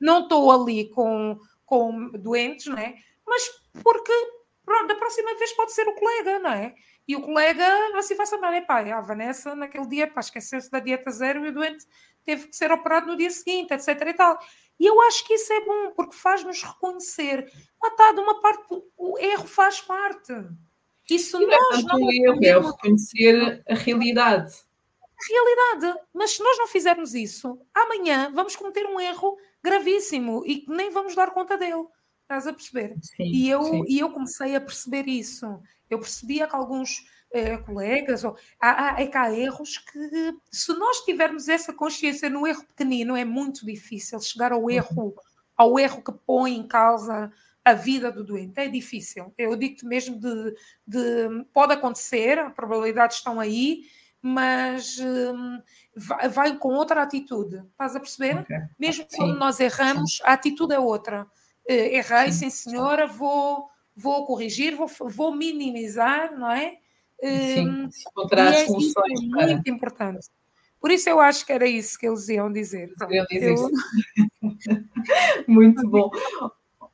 [0.00, 2.96] Não estou ali com, com doentes, não é?
[3.24, 3.48] Mas
[3.82, 4.12] porque
[4.86, 6.74] da próxima vez pode ser o colega, não é?
[7.08, 11.10] E o colega assim vai saber, é pá, a Vanessa naquele dia esqueceu-se da dieta
[11.10, 11.86] zero e o doente
[12.22, 13.88] teve que ser operado no dia seguinte, etc.
[14.06, 14.38] e tal.
[14.78, 17.50] E eu acho que isso é bom, porque faz-nos reconhecer.
[17.82, 18.66] Ah, tá, de uma parte,
[18.98, 20.34] o erro faz parte.
[21.10, 21.98] Isso e nós não.
[21.98, 24.54] O erro é reconhecer a realidade.
[25.02, 26.00] A realidade.
[26.12, 30.90] Mas se nós não fizermos isso, amanhã vamos cometer um erro gravíssimo e que nem
[30.90, 31.86] vamos dar conta dele.
[32.22, 32.94] Estás a perceber?
[33.00, 33.84] Sim, e, eu, sim.
[33.88, 35.46] e eu comecei a perceber isso.
[35.90, 40.72] Eu percebia que alguns eh, colegas, ou, há, há, é que há erros que, se
[40.78, 44.70] nós tivermos essa consciência no erro pequenino, é muito difícil chegar ao uhum.
[44.70, 45.14] erro,
[45.56, 47.30] ao erro que põe em causa
[47.64, 48.58] a vida do doente.
[48.58, 49.32] É difícil.
[49.36, 50.54] Eu digo-te mesmo de,
[50.86, 53.82] de, Pode acontecer, as probabilidades estão aí,
[54.22, 55.60] mas hum,
[55.94, 57.62] vai, vai, com outra atitude.
[57.72, 58.38] Estás a perceber?
[58.40, 58.58] Okay.
[58.78, 59.16] Mesmo sim.
[59.16, 61.24] quando nós erramos, a atitude é outra.
[61.68, 63.68] Uh, errei, sim, senhora, vou
[63.98, 66.76] vou corrigir, vou, vou minimizar, não é?
[67.20, 69.20] Sim, hum, encontrar é, soluções.
[69.20, 69.46] é para...
[69.48, 70.28] muito importante.
[70.80, 72.92] Por isso eu acho que era isso que eles iam dizer.
[73.10, 73.70] Eu dizer eu...
[75.48, 76.10] muito bom.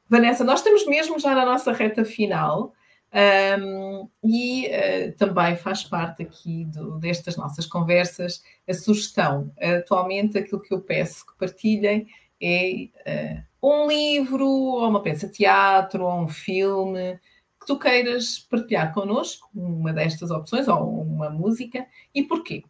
[0.09, 2.73] Vanessa, nós estamos mesmo já na nossa reta final.
[3.15, 9.53] Um, e uh, também faz parte aqui do, destas nossas conversas a sugestão.
[9.61, 12.09] Atualmente, aquilo que eu peço que partilhem
[12.43, 17.19] é uh, um livro, ou uma peça de teatro, ou um filme
[17.61, 22.63] que tu queiras partilhar connosco, uma destas opções, ou uma música, e porquê?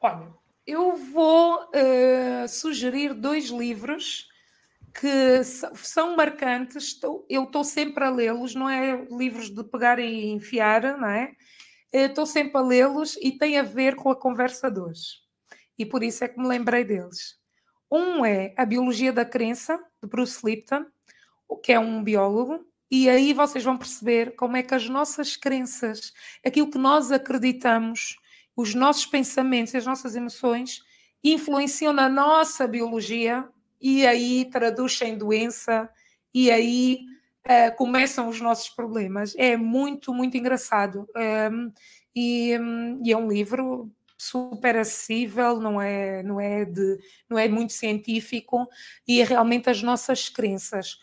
[0.00, 0.28] Olha,
[0.66, 4.28] eu vou uh, sugerir dois livros
[4.98, 10.96] que são marcantes, eu estou sempre a lê-los, não é livros de pegar e enfiar,
[10.96, 11.32] não é?
[11.92, 15.18] Estou sempre a lê-los e tem a ver com a conversa de hoje.
[15.76, 17.36] E por isso é que me lembrei deles.
[17.90, 20.86] Um é A Biologia da Crença, de Bruce Lipton,
[21.62, 26.12] que é um biólogo, e aí vocês vão perceber como é que as nossas crenças,
[26.44, 28.16] aquilo que nós acreditamos,
[28.56, 30.82] os nossos pensamentos, as nossas emoções,
[31.22, 33.48] influenciam na nossa biologia
[33.80, 35.88] e aí traduzem em doença
[36.32, 37.00] e aí
[37.46, 39.34] uh, começam os nossos problemas.
[39.36, 41.08] É muito, muito engraçado.
[41.16, 41.72] Um,
[42.14, 46.98] e, um, e é um livro super acessível, não é, não é de,
[47.28, 48.66] não é muito científico
[49.06, 50.98] e é realmente as nossas crenças.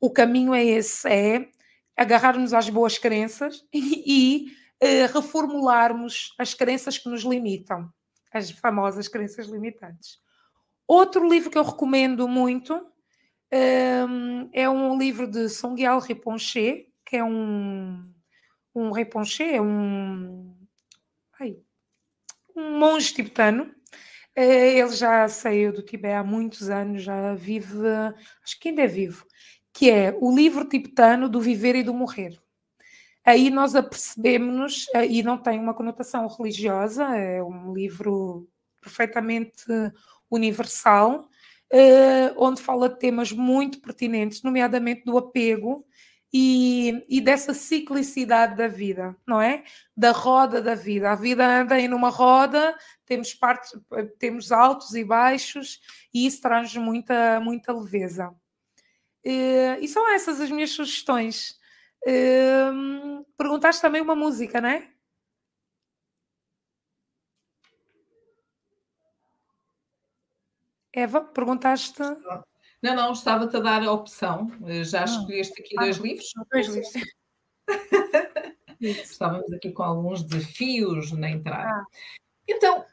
[0.00, 1.48] O caminho é esse, é
[1.96, 4.50] agarrarmos às boas crenças e,
[4.82, 7.90] e uh, reformularmos as crenças que nos limitam,
[8.32, 10.18] as famosas crenças limitantes.
[10.86, 12.80] Outro livro que eu recomendo muito
[13.50, 18.08] ehm, é um livro de Songyal Rinpoche, que é um
[18.76, 20.45] um Rinpoche, é um
[22.56, 23.70] um monge tibetano.
[24.36, 27.76] Eh, ele já saiu do Tibete há muitos anos, já vive,
[28.44, 29.26] acho que ainda é vivo,
[29.74, 32.38] que é o livro tibetano do viver e do morrer.
[33.24, 38.48] Aí nós apercebemos-nos, eh, e não tem uma conotação religiosa, é um livro
[38.82, 39.64] perfeitamente
[40.30, 41.28] universal,
[41.72, 45.84] eh, onde fala de temas muito pertinentes, nomeadamente do apego
[46.32, 49.64] e, e, dessa ciclicidade da vida, não é?
[49.96, 51.10] Da roda da vida.
[51.10, 53.72] A vida anda em uma roda, temos partes,
[54.18, 55.80] temos altos e baixos,
[56.12, 58.34] e isso traz muita, muita leveza.
[59.24, 61.58] E, e são essas as minhas sugestões.
[62.06, 64.90] Hum, perguntaste também uma música, não é?
[70.92, 72.02] Eva, perguntaste.
[72.82, 74.50] Não, não, estava-te a dar a opção.
[74.66, 75.04] Eh, já ah.
[75.04, 76.30] escolheste aqui ah, dois livros?
[76.52, 76.92] Dois livros.
[78.80, 81.70] Estávamos aqui com alguns desafios na entrada.
[81.70, 81.84] Ah.
[82.48, 82.84] Então,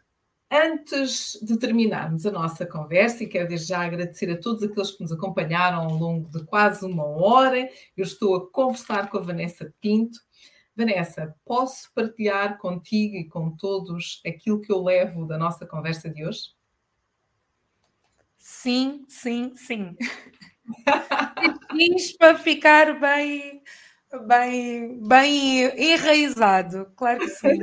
[0.49, 5.01] antes de terminarmos a nossa conversa, e quero desde já agradecer a todos aqueles que
[5.01, 9.73] nos acompanharam ao longo de quase uma hora, eu estou a conversar com a Vanessa
[9.81, 10.19] Pinto.
[10.75, 16.25] Vanessa, posso partilhar contigo e com todos aquilo que eu levo da nossa conversa de
[16.25, 16.49] hoje?
[18.45, 19.95] Sim, sim, sim.
[21.71, 23.63] Fiz para ficar bem,
[24.27, 25.63] bem, bem
[25.93, 27.59] enraizado, claro que sim.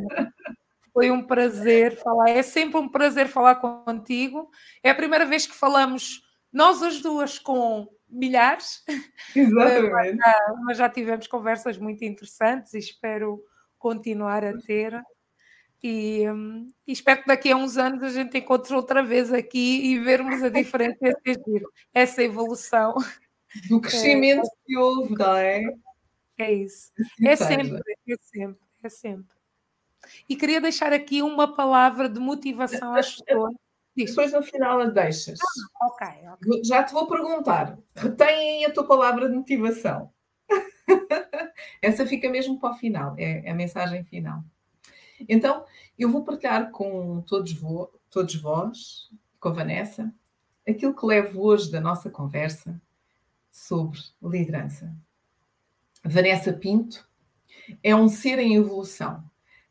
[0.91, 4.51] Foi um prazer falar, é sempre um prazer falar contigo.
[4.83, 8.83] É a primeira vez que falamos nós as duas com milhares,
[9.37, 9.93] Exatamente.
[9.93, 13.45] mas, já, mas já tivemos conversas muito interessantes e espero
[13.79, 14.99] continuar a ter.
[15.83, 19.87] E, um, e, espero que daqui a uns anos a gente encontre outra vez aqui
[19.87, 20.99] e vermos a diferença,
[21.95, 22.95] essa evolução.
[23.69, 25.65] Do crescimento é, que houve, não é?
[26.39, 26.93] É isso.
[27.25, 29.37] É sempre, é sempre, é sempre.
[30.29, 33.55] E queria deixar aqui uma palavra de motivação às pessoas.
[33.97, 35.39] Depois no final a deixas.
[35.81, 36.65] Ah, ok, ok.
[36.65, 37.77] Já te vou perguntar.
[37.95, 40.13] Retém a tua palavra de motivação.
[41.83, 44.43] Essa fica mesmo para o final, é, é a mensagem final.
[45.29, 45.65] Então,
[45.99, 50.13] eu vou partilhar com todos, vo todos vós, com a Vanessa,
[50.69, 52.81] aquilo que levo hoje da nossa conversa
[53.51, 54.95] sobre liderança.
[56.05, 57.09] Vanessa Pinto
[57.83, 59.23] é um ser em evolução,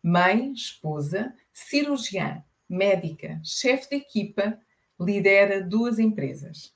[0.02, 4.60] mãe, esposa, cirurgiã, médica, chefe de equipa,
[5.00, 6.74] lidera duas empresas.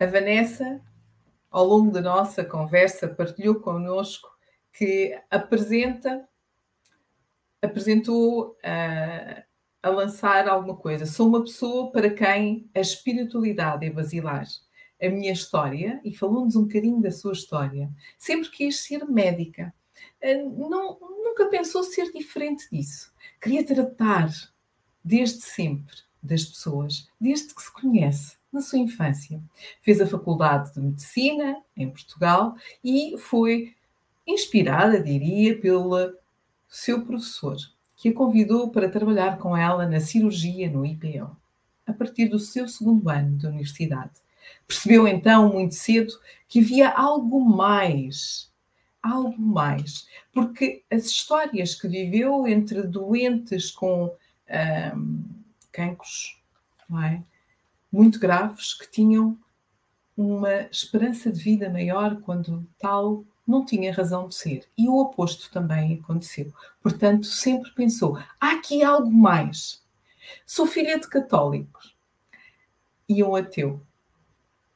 [0.00, 0.80] A Vanessa,
[1.50, 4.37] ao longo da nossa conversa, partilhou connosco
[4.78, 6.28] que apresenta,
[7.60, 9.42] apresentou uh,
[9.82, 11.04] a lançar alguma coisa.
[11.04, 14.46] Sou uma pessoa para quem a espiritualidade é basilar.
[15.02, 19.74] A minha história, e falou-nos um bocadinho da sua história, sempre quis ser médica.
[20.22, 23.12] Uh, não, nunca pensou ser diferente disso.
[23.40, 24.30] Queria tratar,
[25.02, 29.42] desde sempre, das pessoas, desde que se conhece, na sua infância.
[29.82, 33.74] Fez a Faculdade de Medicina em Portugal e foi
[34.28, 36.14] inspirada, diria, pelo
[36.68, 37.56] seu professor,
[37.96, 41.34] que a convidou para trabalhar com ela na cirurgia no IPO,
[41.86, 44.12] a partir do seu segundo ano de universidade.
[44.66, 46.12] Percebeu então muito cedo
[46.46, 48.52] que havia algo mais,
[49.02, 54.14] algo mais, porque as histórias que viveu entre doentes com
[54.94, 55.24] um,
[55.72, 56.38] cancros,
[57.04, 57.22] é?
[57.90, 59.38] muito graves, que tinham
[60.16, 64.68] uma esperança de vida maior quando tal não tinha razão de ser.
[64.76, 66.52] E o oposto também aconteceu.
[66.82, 69.82] Portanto, sempre pensou: há aqui algo mais.
[70.44, 71.96] Sou filha de católicos
[73.08, 73.80] e um ateu.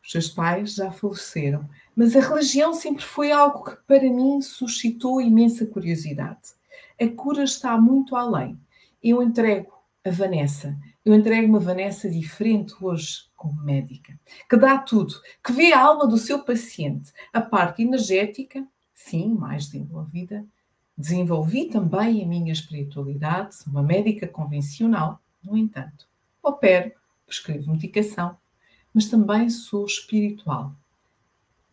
[0.02, 5.20] Os seus pais já faleceram, mas a religião sempre foi algo que para mim suscitou
[5.20, 6.54] imensa curiosidade.
[7.00, 8.58] A cura está muito além.
[9.02, 9.72] Eu entrego
[10.04, 10.76] a Vanessa.
[11.04, 14.16] Eu entrego uma Vanessa diferente hoje como médica,
[14.48, 18.64] que dá tudo, que vê a alma do seu paciente, a parte energética,
[18.94, 20.46] sim, mais desenvolvida.
[20.96, 26.06] Desenvolvi também a minha espiritualidade, uma médica convencional, no entanto,
[26.40, 26.92] opero,
[27.26, 28.36] prescrevo medicação,
[28.94, 30.72] mas também sou espiritual.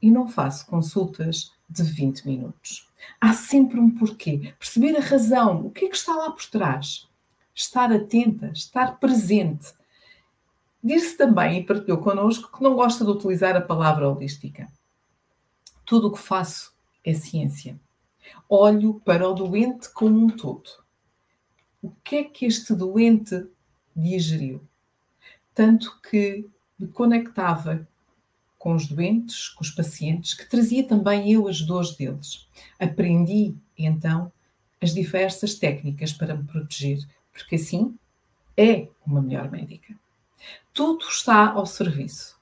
[0.01, 2.89] E não faço consultas de 20 minutos.
[3.21, 7.07] Há sempre um porquê, perceber a razão, o que é que está lá por trás.
[7.53, 9.77] Estar atenta, estar presente,
[10.83, 14.67] Disse também e partilhou connosco que não gosta de utilizar a palavra holística.
[15.85, 16.73] Tudo o que faço
[17.03, 17.79] é ciência.
[18.47, 20.69] Olho para o doente como um todo.
[21.81, 23.47] O que é que este doente
[23.95, 24.61] digeriu?
[25.53, 27.87] Tanto que me conectava
[28.57, 32.47] com os doentes, com os pacientes, que trazia também eu as dores deles.
[32.77, 34.31] Aprendi, então,
[34.81, 36.99] as diversas técnicas para me proteger,
[37.31, 37.97] porque assim
[38.55, 39.95] é uma melhor médica.
[40.73, 42.39] Tudo está ao serviço.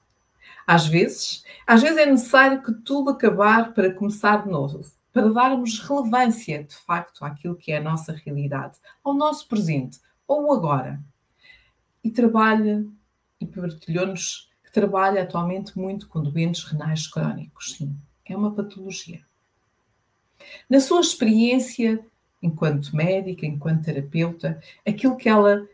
[0.66, 4.80] Às vezes, às vezes é necessário que tudo acabar para começar de novo,
[5.12, 10.52] para darmos relevância, de facto, àquilo que é a nossa realidade, ao nosso presente, ou
[10.52, 11.00] agora.
[12.04, 12.86] E trabalha,
[13.40, 17.72] e partilhou-nos que trabalha atualmente muito com doentes renais crónicos.
[17.72, 17.96] Sim,
[18.26, 19.22] é uma patologia.
[20.68, 22.04] Na sua experiência,
[22.42, 25.66] enquanto médica, enquanto terapeuta, aquilo que ela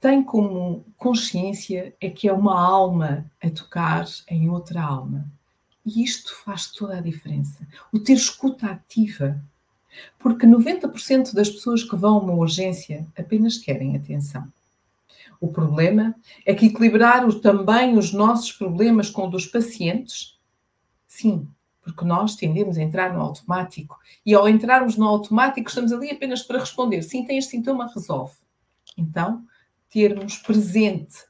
[0.00, 5.26] tem como consciência é que é uma alma a tocar em outra alma.
[5.84, 7.66] E isto faz toda a diferença.
[7.92, 9.40] O ter escuta ativa.
[10.18, 14.52] Porque 90% das pessoas que vão a uma urgência apenas querem atenção.
[15.40, 20.38] O problema é que equilibrar também os nossos problemas com os dos pacientes,
[21.06, 21.48] sim,
[21.82, 23.98] porque nós tendemos a entrar no automático.
[24.24, 28.34] E ao entrarmos no automático, estamos ali apenas para responder: sim, tem este sintoma, resolve.
[28.96, 29.44] Então,
[29.96, 31.24] termos presente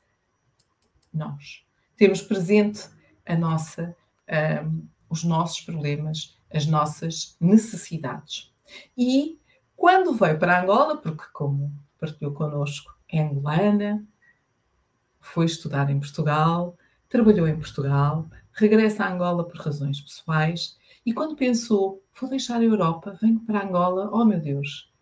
[1.14, 1.64] nós,
[1.96, 2.88] termos presente
[3.24, 3.96] a nossa,
[4.64, 8.52] um, os nossos problemas, as nossas necessidades.
[8.98, 9.38] E
[9.76, 14.04] quando veio para Angola, porque como partilhou connosco, é angolana,
[15.20, 16.76] foi estudar em Portugal,
[17.08, 22.64] trabalhou em Portugal, regressa a Angola por razões pessoais e quando pensou, vou deixar a
[22.64, 24.92] Europa, venho para Angola, oh meu Deus,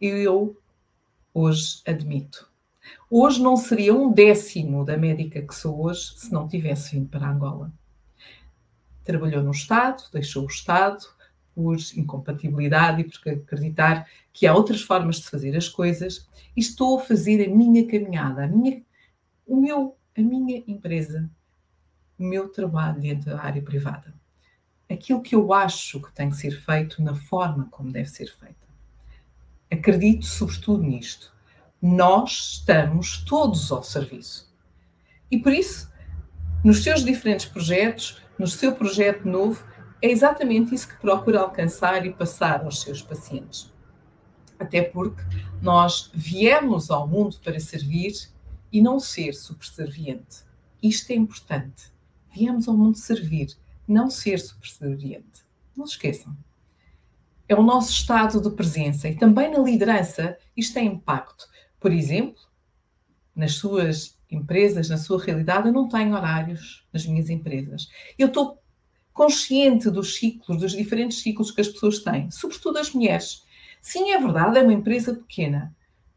[0.00, 0.56] eu
[1.34, 2.48] hoje admito,
[3.10, 7.28] Hoje não seria um décimo da médica que sou hoje se não tivesse vindo para
[7.28, 7.72] Angola.
[9.04, 11.06] Trabalhou no Estado, deixou o Estado,
[11.56, 17.00] por incompatibilidade e por acreditar que há outras formas de fazer as coisas e estou
[17.00, 18.82] a fazer a minha caminhada, a minha,
[19.46, 21.30] o meu, a minha empresa,
[22.18, 24.12] o meu trabalho dentro da área privada.
[24.88, 28.66] Aquilo que eu acho que tem que ser feito na forma como deve ser feita.
[29.70, 31.34] Acredito sobretudo nisto.
[31.80, 34.52] Nós estamos todos ao serviço.
[35.30, 35.90] E por isso,
[36.64, 39.64] nos seus diferentes projetos, no seu projeto novo,
[40.00, 43.72] é exatamente isso que procura alcançar e passar aos seus pacientes.
[44.58, 45.22] Até porque
[45.60, 48.12] nós viemos ao mundo para servir
[48.72, 50.44] e não ser subserviente.
[50.82, 51.92] Isto é importante.
[52.34, 53.56] Viemos ao mundo servir,
[53.86, 55.44] não ser subserviente.
[55.76, 56.36] Não se esqueçam.
[57.48, 61.46] É o nosso estado de presença e também na liderança isto tem impacto.
[61.80, 62.40] Por exemplo,
[63.34, 67.88] nas suas empresas, na sua realidade, eu não tenho horários nas minhas empresas.
[68.18, 68.62] Eu estou
[69.12, 73.44] consciente dos ciclos, dos diferentes ciclos que as pessoas têm, sobretudo as mulheres.
[73.80, 75.74] Sim, é verdade, é uma empresa pequena,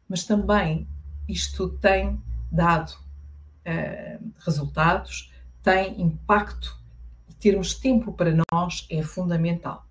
[0.07, 0.87] mas também
[1.27, 2.19] isto tem
[2.51, 5.31] dado uh, resultados,
[5.61, 6.79] tem impacto
[7.39, 9.87] termos tempo para nós é fundamental.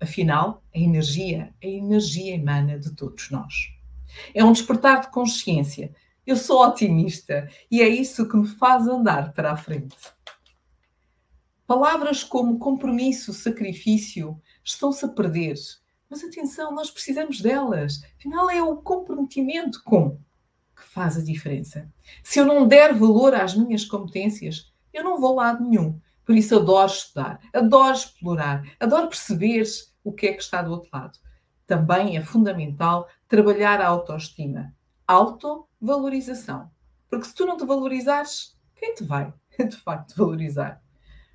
[0.00, 3.72] Afinal, a energia, a energia emana de todos nós.
[4.34, 5.94] É um despertar de consciência.
[6.26, 9.96] Eu sou otimista e é isso que me faz andar para a frente.
[11.66, 15.54] Palavras como compromisso, sacrifício estão-se a perder.
[16.08, 18.02] Mas atenção, nós precisamos delas.
[18.16, 20.18] Afinal, é o comprometimento com
[20.74, 21.90] que faz a diferença.
[22.22, 26.00] Se eu não der valor às minhas competências, eu não vou lá nenhum.
[26.24, 29.64] Por isso adoro estudar, adoro explorar, adoro perceber
[30.04, 31.18] o que é que está do outro lado.
[31.68, 34.74] Também é fundamental trabalhar a autoestima,
[35.06, 36.70] autovalorização.
[37.10, 40.82] Porque se tu não te valorizares, quem te vai, de facto, valorizar?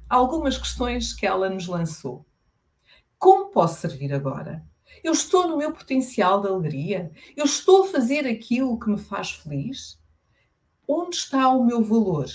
[0.10, 2.26] Algumas questões que ela nos lançou.
[3.20, 4.66] Como posso servir agora?
[5.04, 7.12] Eu estou no meu potencial de alegria?
[7.38, 10.02] Eu estou a fazer aquilo que me faz feliz?
[10.88, 12.26] Onde está o meu valor?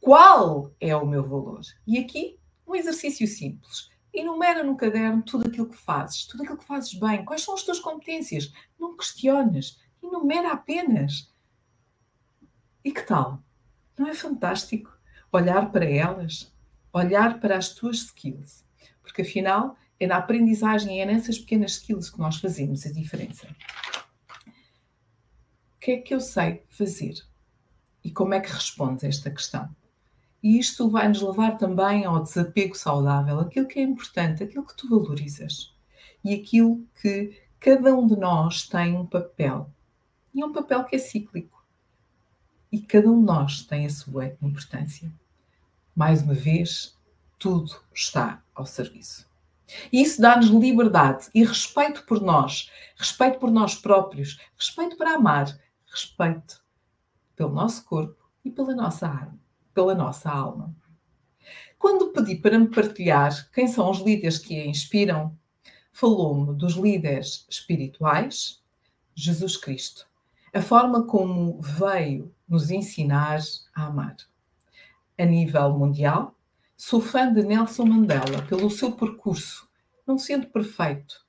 [0.00, 1.60] Qual é o meu valor?
[1.86, 2.36] E aqui,
[2.66, 3.93] um exercício simples.
[4.14, 7.24] Enumera no caderno tudo aquilo que fazes, tudo aquilo que fazes bem.
[7.24, 8.52] Quais são as tuas competências?
[8.78, 9.80] Não questiones.
[10.00, 11.32] Enumera apenas.
[12.84, 13.42] E que tal?
[13.98, 14.96] Não é fantástico
[15.32, 16.54] olhar para elas,
[16.92, 18.64] olhar para as tuas skills?
[19.02, 23.48] Porque afinal, é na aprendizagem, é nessas pequenas skills que nós fazemos a diferença.
[25.74, 27.14] O que é que eu sei fazer?
[28.02, 29.74] E como é que respondes a esta questão?
[30.44, 34.76] E isto vai nos levar também ao desapego saudável, aquilo que é importante, aquilo que
[34.76, 35.74] tu valorizas
[36.22, 39.70] e aquilo que cada um de nós tem um papel.
[40.34, 41.64] E é um papel que é cíclico.
[42.70, 45.10] E cada um de nós tem a sua importância.
[45.96, 46.94] Mais uma vez,
[47.38, 49.26] tudo está ao serviço.
[49.90, 55.58] E isso dá-nos liberdade e respeito por nós, respeito por nós próprios, respeito para amar,
[55.86, 56.62] respeito
[57.34, 59.43] pelo nosso corpo e pela nossa alma
[59.74, 60.74] pela nossa alma.
[61.78, 65.36] Quando pedi para me partilhar quem são os líderes que a inspiram,
[65.92, 68.62] falou-me dos líderes espirituais,
[69.14, 70.06] Jesus Cristo,
[70.52, 73.40] a forma como veio nos ensinar
[73.74, 74.16] a amar.
[75.18, 76.34] A nível mundial,
[76.76, 79.68] sou fã de Nelson Mandela pelo seu percurso,
[80.06, 81.24] não sendo perfeito.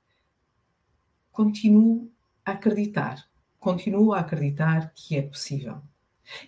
[1.30, 2.10] Continuo
[2.44, 3.28] a acreditar,
[3.58, 5.82] continuo a acreditar que é possível.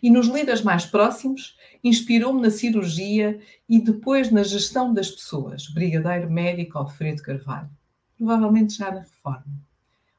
[0.03, 6.31] E nos líderes mais próximos, inspirou-me na cirurgia e depois na gestão das pessoas, Brigadeiro
[6.31, 7.70] Médico Alfredo Carvalho,
[8.16, 9.47] provavelmente já na reforma.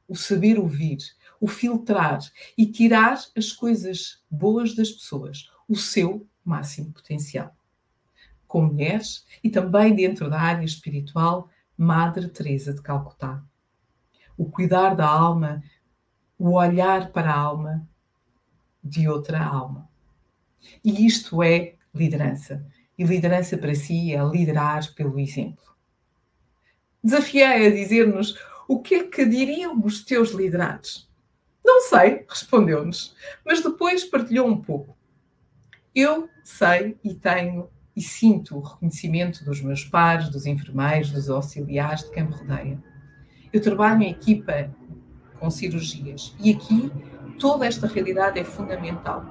[0.08, 0.98] O saber ouvir,
[1.40, 2.20] o filtrar
[2.58, 7.56] e tirar as coisas boas das pessoas, o seu máximo potencial.
[8.48, 13.44] Com mulheres e também dentro da área espiritual, Madre Teresa de Calcutá.
[14.36, 15.64] O cuidar da alma,
[16.38, 17.88] o olhar para a alma,
[18.84, 19.90] de outra alma.
[20.84, 22.66] E isto é liderança.
[22.98, 25.64] E liderança para si é liderar pelo exemplo.
[27.04, 31.10] Desafiei a dizer-nos o que é que diriam os teus liderados.
[31.64, 33.16] Não sei, respondeu-nos,
[33.46, 34.98] mas depois partilhou um pouco.
[35.96, 42.04] Eu sei e tenho e sinto o reconhecimento dos meus pares, dos enfermeiros, dos auxiliares
[42.04, 42.82] de quem me rodeia.
[43.52, 44.74] Eu trabalho em equipa
[45.40, 46.92] com cirurgias e aqui
[47.40, 49.24] toda esta realidade é fundamental.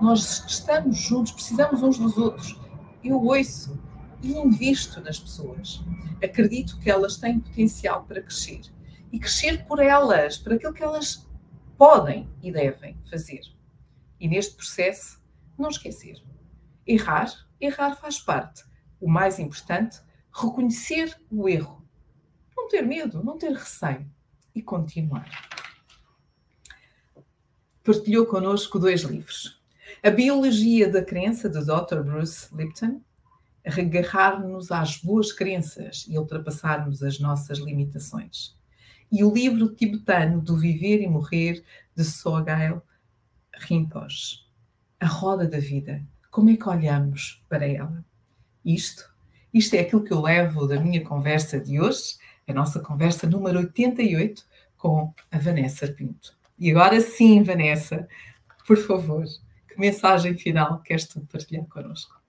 [0.00, 2.60] Nós estamos juntos, precisamos uns dos outros.
[3.02, 3.80] Eu ouço
[4.22, 5.82] e invisto nas pessoas.
[6.22, 8.62] Acredito que elas têm potencial para crescer
[9.12, 11.26] e crescer por elas, por aquilo que elas
[11.78, 13.40] podem e devem fazer.
[14.18, 15.22] E neste processo,
[15.56, 16.22] não esquecer.
[16.86, 18.64] Errar, errar faz parte.
[19.00, 20.00] O mais importante,
[20.32, 21.86] reconhecer o erro.
[22.56, 24.10] Não ter medo, não ter receio
[24.54, 25.30] e continuar.
[27.86, 29.62] Partilhou connosco dois livros.
[30.02, 32.02] A Biologia da Crença, de Dr.
[32.02, 33.00] Bruce Lipton,
[33.64, 38.56] regarrar-nos às boas crenças e ultrapassarmos as nossas limitações.
[39.12, 41.62] E o livro tibetano do Viver e Morrer,
[41.94, 42.82] de Sogail
[43.54, 44.40] Rinpoche.
[44.98, 46.04] A roda da vida.
[46.28, 48.04] Como é que olhamos para ela?
[48.64, 49.08] Isto,
[49.54, 52.16] isto é aquilo que eu levo da minha conversa de hoje,
[52.48, 54.44] a nossa conversa número 88
[54.76, 56.35] com a Vanessa Pinto.
[56.58, 58.08] E agora sim, Vanessa,
[58.66, 59.24] por favor,
[59.68, 62.20] que mensagem final queres tu partilhar connosco?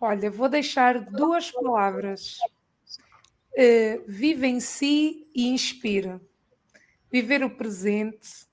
[0.00, 2.38] Olha, vou deixar duas palavras.
[3.52, 6.20] Uh, vive em si e inspira.
[7.12, 8.46] Viver o presente,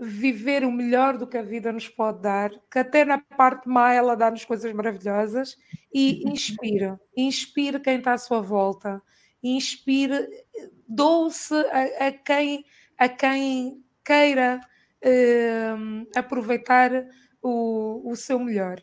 [0.00, 3.92] viver o melhor do que a vida nos pode dar, que até na parte má
[3.92, 5.56] ela dá-nos coisas maravilhosas,
[5.92, 7.00] e inspira.
[7.16, 9.02] Inspire quem está à sua volta.
[9.42, 10.28] Inspire,
[10.86, 12.64] doce a, a, quem,
[12.98, 14.60] a quem queira
[15.04, 16.90] uh, aproveitar
[17.42, 18.80] o, o seu melhor.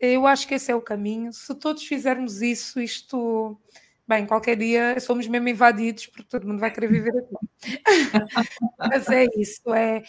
[0.00, 1.32] Eu acho que esse é o caminho.
[1.32, 3.58] Se todos fizermos isso, isto.
[4.06, 7.80] Bem, qualquer dia somos mesmo invadidos, porque todo mundo vai querer viver aqui.
[8.78, 10.02] Mas é isso, é,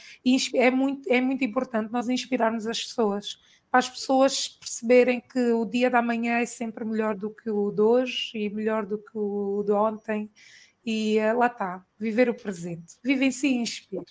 [0.56, 3.38] é, muito, é muito importante nós inspirarmos as pessoas,
[3.72, 7.72] para as pessoas perceberem que o dia da manhã é sempre melhor do que o
[7.72, 10.30] de hoje e melhor do que o de ontem.
[10.86, 12.98] E uh, lá está, viver o presente.
[13.02, 14.04] Vive em si e inspire.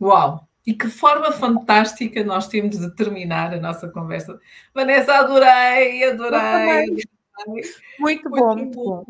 [0.00, 0.48] Uau!
[0.66, 4.38] E que forma fantástica nós temos de terminar a nossa conversa.
[4.74, 6.86] Vanessa, adorei, adorei.
[7.46, 9.04] Muito, muito bom, muito bom.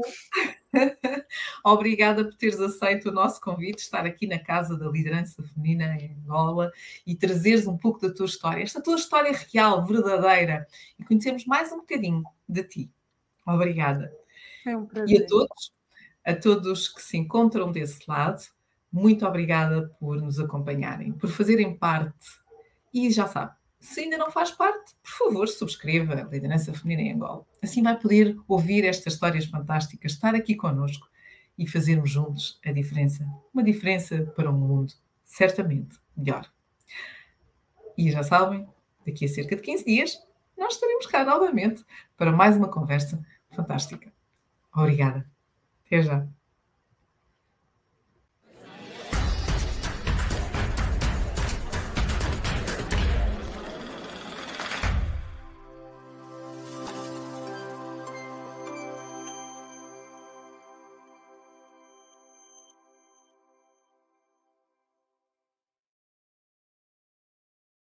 [1.65, 6.17] Obrigada por teres aceito o nosso convite, estar aqui na Casa da Liderança Feminina em
[6.23, 6.73] Angola
[7.07, 10.67] e trazeres um pouco da tua história, esta tua história real, verdadeira,
[10.99, 12.91] e conhecermos mais um bocadinho de ti.
[13.47, 14.13] Obrigada.
[14.67, 15.21] É um prazer.
[15.21, 15.73] E a todos,
[16.25, 18.43] a todos que se encontram desse lado,
[18.93, 22.41] muito obrigada por nos acompanharem, por fazerem parte.
[22.93, 27.15] E já sabe, se ainda não faz parte, por favor, subscreva a Liderança Feminina em
[27.15, 27.47] Angola.
[27.63, 31.09] Assim vai poder ouvir estas histórias fantásticas, estar aqui connosco
[31.57, 33.27] e fazermos juntos a diferença.
[33.53, 34.93] Uma diferença para um mundo
[35.25, 36.51] certamente melhor.
[37.97, 38.67] E já sabem,
[39.07, 40.19] daqui a cerca de 15 dias,
[40.59, 41.85] nós estaremos cá novamente
[42.17, 44.13] para mais uma conversa fantástica.
[44.75, 45.27] Obrigada.
[45.87, 46.27] Até já.